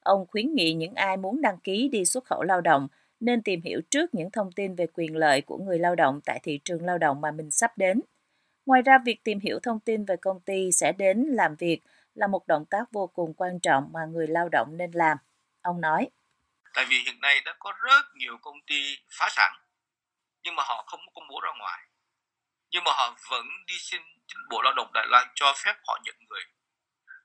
Ông 0.00 0.26
khuyến 0.26 0.54
nghị 0.54 0.72
những 0.72 0.94
ai 0.94 1.16
muốn 1.16 1.40
đăng 1.40 1.58
ký 1.58 1.88
đi 1.88 2.04
xuất 2.04 2.24
khẩu 2.24 2.42
lao 2.42 2.60
động 2.60 2.88
nên 3.20 3.42
tìm 3.42 3.60
hiểu 3.62 3.80
trước 3.90 4.14
những 4.14 4.30
thông 4.30 4.52
tin 4.52 4.74
về 4.74 4.86
quyền 4.94 5.16
lợi 5.16 5.40
của 5.40 5.58
người 5.58 5.78
lao 5.78 5.94
động 5.94 6.20
tại 6.24 6.40
thị 6.42 6.60
trường 6.64 6.84
lao 6.84 6.98
động 6.98 7.20
mà 7.20 7.30
mình 7.30 7.50
sắp 7.50 7.78
đến. 7.78 8.00
Ngoài 8.66 8.82
ra, 8.82 8.98
việc 9.04 9.24
tìm 9.24 9.40
hiểu 9.40 9.58
thông 9.62 9.80
tin 9.80 10.04
về 10.04 10.16
công 10.16 10.40
ty 10.40 10.72
sẽ 10.72 10.92
đến 10.92 11.18
làm 11.18 11.56
việc 11.56 11.80
là 12.14 12.26
một 12.26 12.46
động 12.46 12.64
tác 12.70 12.92
vô 12.92 13.06
cùng 13.06 13.34
quan 13.34 13.60
trọng 13.60 13.92
mà 13.92 14.00
người 14.04 14.26
lao 14.26 14.48
động 14.48 14.76
nên 14.76 14.90
làm. 14.90 15.18
Ông 15.62 15.80
nói. 15.80 16.10
Tại 16.74 16.84
vì 16.88 16.96
hiện 17.06 17.20
nay 17.20 17.40
đã 17.44 17.54
có 17.58 17.72
rất 17.82 18.02
nhiều 18.14 18.38
công 18.42 18.56
ty 18.66 18.96
phá 19.10 19.28
sản, 19.30 19.52
nhưng 20.42 20.56
mà 20.56 20.62
họ 20.66 20.84
không 20.86 21.00
công 21.14 21.24
bố 21.30 21.40
ra 21.40 21.50
ngoài. 21.58 21.80
Nhưng 22.70 22.84
mà 22.84 22.90
họ 22.94 23.16
vẫn 23.30 23.46
đi 23.66 23.74
xin 23.78 24.00
Bộ 24.50 24.62
Lao 24.62 24.72
động 24.76 24.90
Đài 24.94 25.06
Loan 25.06 25.28
cho 25.34 25.54
phép 25.64 25.74
họ 25.86 26.00
nhận 26.04 26.14
người. 26.28 26.42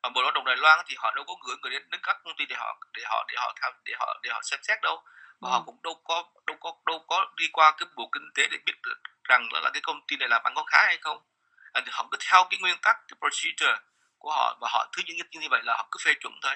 Và 0.03 0.09
Bộ 0.15 0.21
Lao 0.21 0.31
động 0.31 0.45
Đài 0.45 0.57
Loan 0.57 0.85
thì 0.87 0.95
họ 0.97 1.13
đâu 1.15 1.25
có 1.27 1.33
gửi 1.47 1.55
người 1.61 1.71
đến, 1.71 1.89
đến 1.89 2.01
các 2.03 2.17
công 2.23 2.33
ty 2.37 2.45
để 2.45 2.55
họ 2.55 2.77
để 2.93 3.03
họ 3.05 3.25
để 3.27 3.35
họ 3.37 3.53
tham 3.61 3.73
để 3.85 3.93
họ 3.99 4.19
để 4.23 4.29
họ 4.33 4.41
xem 4.43 4.59
xét 4.63 4.81
đâu. 4.81 5.03
Và 5.39 5.49
ừ. 5.49 5.51
họ 5.51 5.63
cũng 5.65 5.81
đâu 5.83 6.01
có 6.03 6.23
đâu 6.47 6.57
có 6.59 6.73
đâu 6.85 6.99
có 7.07 7.27
đi 7.37 7.45
qua 7.53 7.75
cái 7.77 7.89
bộ 7.95 8.09
kinh 8.11 8.29
tế 8.35 8.47
để 8.51 8.57
biết 8.65 8.73
được 8.83 8.97
rằng 9.23 9.47
là, 9.53 9.59
là 9.59 9.69
cái 9.73 9.81
công 9.81 10.01
ty 10.07 10.15
này 10.17 10.29
làm 10.29 10.43
ăn 10.43 10.53
có 10.55 10.63
khá 10.63 10.85
hay 10.85 10.97
không. 11.01 11.17
À, 11.71 11.81
thì 11.85 11.91
họ 11.93 12.07
cứ 12.11 12.17
theo 12.31 12.45
cái 12.49 12.59
nguyên 12.61 12.77
tắc 12.81 12.97
cái 13.07 13.17
procedure 13.19 13.79
của 14.17 14.31
họ 14.31 14.57
và 14.61 14.67
họ 14.71 14.91
thứ 14.97 15.03
những 15.07 15.17
như 15.31 15.47
vậy 15.49 15.61
là 15.63 15.73
họ 15.77 15.87
cứ 15.91 15.97
phê 16.05 16.13
chuẩn 16.19 16.33
thôi. 16.41 16.55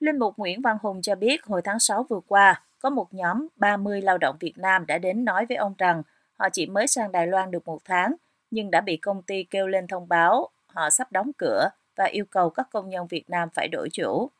Linh 0.00 0.18
mục 0.18 0.34
Nguyễn 0.36 0.62
Văn 0.62 0.76
Hùng 0.82 1.02
cho 1.02 1.14
biết 1.14 1.44
hồi 1.44 1.60
tháng 1.64 1.80
6 1.80 2.06
vừa 2.10 2.20
qua, 2.26 2.62
có 2.78 2.90
một 2.90 3.08
nhóm 3.14 3.48
30 3.56 4.02
lao 4.02 4.18
động 4.18 4.36
Việt 4.40 4.58
Nam 4.58 4.86
đã 4.86 4.98
đến 4.98 5.24
nói 5.24 5.46
với 5.48 5.56
ông 5.56 5.74
rằng 5.78 6.02
họ 6.38 6.48
chỉ 6.52 6.66
mới 6.66 6.86
sang 6.86 7.12
Đài 7.12 7.26
Loan 7.26 7.50
được 7.50 7.66
một 7.66 7.78
tháng 7.84 8.14
nhưng 8.56 8.70
đã 8.70 8.80
bị 8.80 8.96
công 8.96 9.22
ty 9.22 9.46
kêu 9.50 9.66
lên 9.66 9.86
thông 9.86 10.08
báo 10.08 10.50
họ 10.74 10.90
sắp 10.90 11.12
đóng 11.12 11.30
cửa 11.38 11.68
và 11.96 12.04
yêu 12.04 12.24
cầu 12.30 12.50
các 12.50 12.66
công 12.72 12.90
nhân 12.90 13.06
Việt 13.10 13.24
Nam 13.28 13.48
phải 13.54 13.68
đổi 13.68 13.88
chủ. 13.92 14.30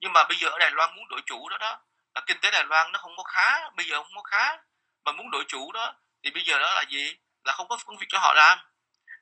Nhưng 0.00 0.12
mà 0.12 0.24
bây 0.28 0.36
giờ 0.36 0.48
ở 0.48 0.58
Đài 0.58 0.70
Loan 0.70 0.96
muốn 0.96 1.08
đổi 1.08 1.20
chủ 1.26 1.48
đó 1.48 1.58
đó 1.58 1.80
là 2.14 2.22
kinh 2.26 2.36
tế 2.42 2.50
Đài 2.50 2.64
Loan 2.64 2.92
nó 2.92 2.98
không 2.98 3.12
có 3.16 3.22
khá, 3.22 3.70
bây 3.76 3.86
giờ 3.86 4.02
không 4.02 4.12
có 4.14 4.22
khá 4.22 4.58
mà 5.04 5.12
muốn 5.12 5.30
đổi 5.30 5.44
chủ 5.48 5.72
đó 5.72 5.94
thì 6.24 6.30
bây 6.30 6.42
giờ 6.42 6.58
đó 6.58 6.74
là 6.74 6.84
gì? 6.90 7.16
Là 7.44 7.52
không 7.52 7.68
có 7.68 7.78
công 7.86 7.96
việc 7.98 8.06
cho 8.08 8.18
họ 8.18 8.34
làm. 8.34 8.58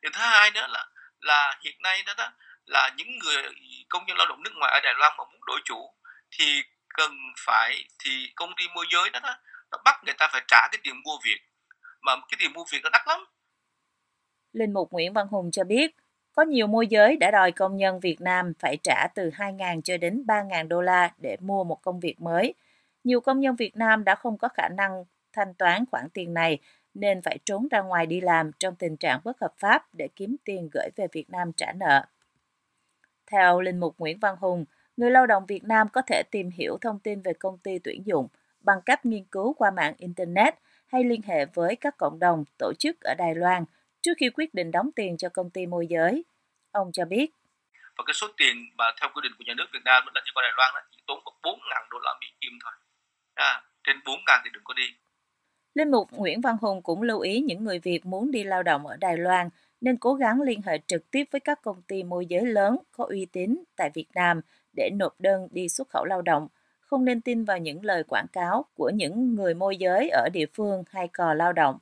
Điều 0.03 0.11
thứ 0.15 0.21
hai 0.21 0.51
nữa 0.51 0.67
là 0.69 0.87
là 1.21 1.59
hiện 1.65 1.77
nay 1.83 2.03
đó, 2.07 2.15
đó 2.17 2.33
là 2.67 2.91
những 2.97 3.19
người 3.19 3.43
công 3.89 4.07
nhân 4.07 4.17
lao 4.17 4.27
động 4.27 4.43
nước 4.43 4.53
ngoài 4.55 4.73
ở 4.73 4.81
Đài 4.81 4.95
Loan 4.95 5.13
mà 5.19 5.25
muốn 5.25 5.41
đổi 5.47 5.61
chủ 5.65 5.95
thì 6.31 6.63
cần 6.89 7.17
phải 7.47 7.85
thì 7.99 8.33
công 8.37 8.53
ty 8.57 8.69
môi 8.75 8.87
giới 8.91 9.11
đó, 9.11 9.21
đó 9.23 9.37
nó 9.71 9.79
bắt 9.85 10.05
người 10.05 10.15
ta 10.15 10.29
phải 10.33 10.43
trả 10.49 10.69
cái 10.73 10.81
tiền 10.83 11.03
mua 11.05 11.19
việc 11.25 11.41
mà 12.01 12.17
cái 12.17 12.37
tiền 12.39 12.53
mua 12.53 12.65
việc 12.73 12.81
nó 12.83 12.91
đắt 12.91 13.03
lắm 13.07 13.25
Linh 14.53 14.73
mục 14.73 14.93
Nguyễn 14.93 15.13
Văn 15.13 15.27
Hùng 15.29 15.51
cho 15.51 15.65
biết, 15.65 15.97
có 16.33 16.43
nhiều 16.43 16.67
môi 16.67 16.87
giới 16.87 17.17
đã 17.17 17.31
đòi 17.31 17.53
công 17.53 17.77
nhân 17.77 18.01
Việt 18.01 18.21
Nam 18.21 18.53
phải 18.59 18.77
trả 18.83 19.07
từ 19.15 19.31
2.000 19.31 19.81
cho 19.81 19.97
đến 19.97 20.25
3.000 20.27 20.69
đô 20.69 20.81
la 20.81 21.15
để 21.19 21.37
mua 21.41 21.65
một 21.65 21.83
công 21.83 22.01
việc 22.01 22.21
mới. 22.21 22.55
Nhiều 23.05 23.21
công 23.21 23.41
nhân 23.41 23.57
Việt 23.57 23.77
Nam 23.77 24.05
đã 24.05 24.15
không 24.15 24.39
có 24.39 24.49
khả 24.49 24.69
năng 24.69 25.05
thanh 25.33 25.55
toán 25.55 25.85
khoản 25.91 26.09
tiền 26.15 26.35
này 26.35 26.59
nên 26.95 27.23
phải 27.23 27.39
trốn 27.45 27.69
ra 27.71 27.81
ngoài 27.81 28.07
đi 28.07 28.21
làm 28.21 28.51
trong 28.59 28.75
tình 28.75 28.97
trạng 28.97 29.21
bất 29.25 29.41
hợp 29.41 29.55
pháp 29.59 29.95
để 29.95 30.09
kiếm 30.17 30.37
tiền 30.45 30.69
gửi 30.73 30.89
về 30.97 31.07
Việt 31.13 31.31
Nam 31.31 31.53
trả 31.53 31.73
nợ. 31.73 32.05
Theo 33.31 33.61
Linh 33.61 33.81
mục 33.81 33.95
Nguyễn 33.99 34.19
Văn 34.19 34.37
Hùng, 34.41 34.65
người 34.97 35.11
lao 35.11 35.27
động 35.27 35.47
Việt 35.47 35.65
Nam 35.65 35.89
có 35.93 36.03
thể 36.03 36.23
tìm 36.31 36.51
hiểu 36.51 36.79
thông 36.81 36.99
tin 36.99 37.23
về 37.23 37.33
công 37.33 37.59
ty 37.59 37.79
tuyển 37.79 38.07
dụng 38.07 38.29
bằng 38.61 38.81
cách 38.87 39.07
nghiên 39.07 39.25
cứu 39.25 39.55
qua 39.55 39.71
mạng 39.71 39.95
Internet 39.99 40.55
hay 40.87 41.05
liên 41.05 41.23
hệ 41.23 41.45
với 41.45 41.77
các 41.77 41.97
cộng 41.97 42.19
đồng, 42.19 42.45
tổ 42.59 42.73
chức 42.79 43.01
ở 43.01 43.15
Đài 43.19 43.35
Loan 43.35 43.65
trước 44.03 44.13
khi 44.19 44.31
quyết 44.31 44.55
định 44.55 44.71
đóng 44.71 44.91
tiền 44.97 45.17
cho 45.17 45.29
công 45.29 45.51
ty 45.51 45.67
môi 45.67 45.87
giới. 45.87 46.25
Ông 46.73 46.93
cho 46.93 47.05
biết. 47.05 47.31
Và 47.97 48.05
cái 48.07 48.15
số 48.15 48.27
tiền 48.37 48.57
mà 48.79 48.85
theo 49.01 49.11
quy 49.15 49.21
định 49.23 49.33
của 49.39 49.45
nhà 49.47 49.55
nước 49.57 49.67
Việt 49.73 49.85
Nam 49.85 50.05
là 50.15 50.21
chỉ 50.25 50.31
qua 50.35 50.43
Đài 50.43 50.53
Loan 50.57 50.75
là 50.75 50.81
chỉ 50.91 51.03
tốn 51.07 51.21
có 51.25 51.33
4.000 51.43 51.57
đô 51.91 51.99
la 51.99 52.15
Mỹ 52.21 52.27
kim 52.41 52.53
thôi. 52.65 52.73
À, 53.35 53.63
trên 53.85 53.97
4.000 54.05 54.41
thì 54.45 54.51
đừng 54.53 54.65
có 54.65 54.75
đi. 54.75 54.95
Linh 55.75 55.91
mục 55.91 56.11
Nguyễn 56.13 56.41
Văn 56.41 56.57
Hùng 56.61 56.83
cũng 56.83 57.03
lưu 57.03 57.21
ý 57.21 57.41
những 57.41 57.65
người 57.65 57.79
Việt 57.79 58.07
muốn 58.07 58.31
đi 58.31 58.45
lao 58.45 58.63
động 58.63 58.87
ở 58.87 58.97
Đài 58.97 59.17
Loan 59.17 59.49
nên 59.81 59.97
cố 59.97 60.15
gắng 60.15 60.43
liên 60.43 60.63
hệ 60.63 60.79
trực 60.87 61.11
tiếp 61.11 61.25
với 61.31 61.41
các 61.41 61.63
công 61.63 61.83
ty 61.83 62.03
môi 62.03 62.27
giới 62.27 62.47
lớn 62.47 62.77
có 62.93 63.05
uy 63.09 63.27
tín 63.33 63.65
tại 63.77 63.91
Việt 63.95 64.09
Nam 64.15 64.41
để 64.77 64.91
nộp 64.95 65.21
đơn 65.21 65.49
đi 65.51 65.69
xuất 65.69 65.89
khẩu 65.89 66.05
lao 66.05 66.23
động, 66.23 66.49
không 66.81 67.05
nên 67.05 67.21
tin 67.21 67.45
vào 67.45 67.59
những 67.59 67.85
lời 67.85 68.05
quảng 68.05 68.27
cáo 68.33 68.65
của 68.75 68.91
những 68.95 69.35
người 69.35 69.55
môi 69.55 69.77
giới 69.77 70.09
ở 70.09 70.29
địa 70.33 70.47
phương 70.55 70.85
hay 70.91 71.09
cò 71.09 71.35
lao 71.35 71.53
động. 71.53 71.79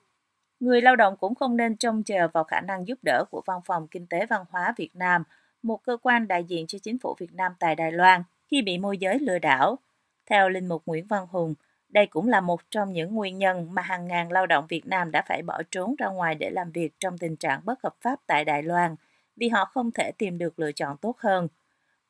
Người 0.60 0.82
lao 0.82 0.96
động 0.96 1.16
cũng 1.16 1.34
không 1.34 1.56
nên 1.56 1.76
trông 1.76 2.02
chờ 2.02 2.28
vào 2.28 2.44
khả 2.44 2.60
năng 2.60 2.88
giúp 2.88 2.98
đỡ 3.02 3.24
của 3.30 3.42
Văn 3.46 3.60
phòng 3.64 3.88
Kinh 3.88 4.06
tế 4.06 4.26
Văn 4.26 4.44
hóa 4.50 4.74
Việt 4.76 4.90
Nam, 4.94 5.22
một 5.62 5.84
cơ 5.84 5.96
quan 6.02 6.28
đại 6.28 6.44
diện 6.44 6.66
cho 6.66 6.78
chính 6.82 6.98
phủ 6.98 7.14
Việt 7.18 7.32
Nam 7.32 7.52
tại 7.58 7.74
Đài 7.74 7.92
Loan, 7.92 8.22
khi 8.46 8.62
bị 8.62 8.78
môi 8.78 8.98
giới 8.98 9.18
lừa 9.18 9.38
đảo. 9.38 9.78
Theo 10.26 10.48
Linh 10.48 10.68
mục 10.68 10.82
Nguyễn 10.86 11.06
Văn 11.06 11.26
Hùng, 11.26 11.54
đây 11.88 12.06
cũng 12.06 12.28
là 12.28 12.40
một 12.40 12.60
trong 12.70 12.92
những 12.92 13.14
nguyên 13.14 13.38
nhân 13.38 13.74
mà 13.74 13.82
hàng 13.82 14.08
ngàn 14.08 14.32
lao 14.32 14.46
động 14.46 14.66
Việt 14.68 14.86
Nam 14.86 15.10
đã 15.10 15.22
phải 15.28 15.42
bỏ 15.42 15.62
trốn 15.70 15.94
ra 15.98 16.08
ngoài 16.08 16.34
để 16.34 16.50
làm 16.50 16.72
việc 16.72 16.94
trong 17.00 17.18
tình 17.18 17.36
trạng 17.36 17.60
bất 17.64 17.82
hợp 17.82 17.94
pháp 18.00 18.20
tại 18.26 18.44
Đài 18.44 18.62
Loan, 18.62 18.96
vì 19.36 19.48
họ 19.48 19.64
không 19.64 19.90
thể 19.90 20.12
tìm 20.18 20.38
được 20.38 20.58
lựa 20.58 20.72
chọn 20.72 20.96
tốt 20.96 21.18
hơn. 21.18 21.48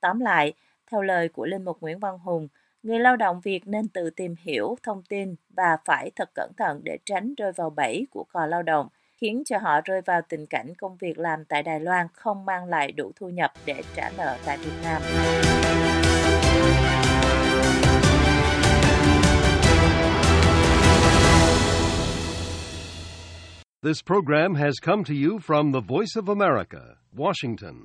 Tóm 0.00 0.20
lại, 0.20 0.52
theo 0.90 1.02
lời 1.02 1.28
của 1.28 1.46
Linh 1.46 1.64
Mục 1.64 1.80
Nguyễn 1.80 1.98
Văn 1.98 2.18
Hùng, 2.18 2.48
người 2.82 2.98
lao 2.98 3.16
động 3.16 3.40
Việt 3.40 3.66
nên 3.66 3.88
tự 3.88 4.10
tìm 4.10 4.34
hiểu 4.42 4.76
thông 4.82 5.02
tin 5.02 5.34
và 5.56 5.76
phải 5.84 6.10
thật 6.16 6.28
cẩn 6.34 6.50
thận 6.56 6.80
để 6.84 6.98
tránh 7.06 7.34
rơi 7.34 7.52
vào 7.56 7.70
bẫy 7.70 8.06
của 8.10 8.24
cò 8.32 8.46
lao 8.46 8.62
động, 8.62 8.88
khiến 9.20 9.42
cho 9.46 9.58
họ 9.58 9.80
rơi 9.84 10.00
vào 10.06 10.20
tình 10.28 10.46
cảnh 10.46 10.72
công 10.78 10.96
việc 10.96 11.18
làm 11.18 11.44
tại 11.44 11.62
Đài 11.62 11.80
Loan 11.80 12.06
không 12.12 12.44
mang 12.44 12.64
lại 12.64 12.92
đủ 12.92 13.12
thu 13.16 13.28
nhập 13.28 13.52
để 13.66 13.82
trả 13.94 14.10
nợ 14.16 14.36
tại 14.44 14.58
Việt 14.58 14.72
Nam. 14.82 15.02
This 23.82 24.02
program 24.06 24.54
has 24.54 24.74
come 24.82 25.04
to 25.04 25.14
you 25.14 25.38
from 25.38 25.72
the 25.72 25.80
Voice 25.88 26.16
of 26.16 26.28
America, 26.28 26.96
Washington. 27.16 27.74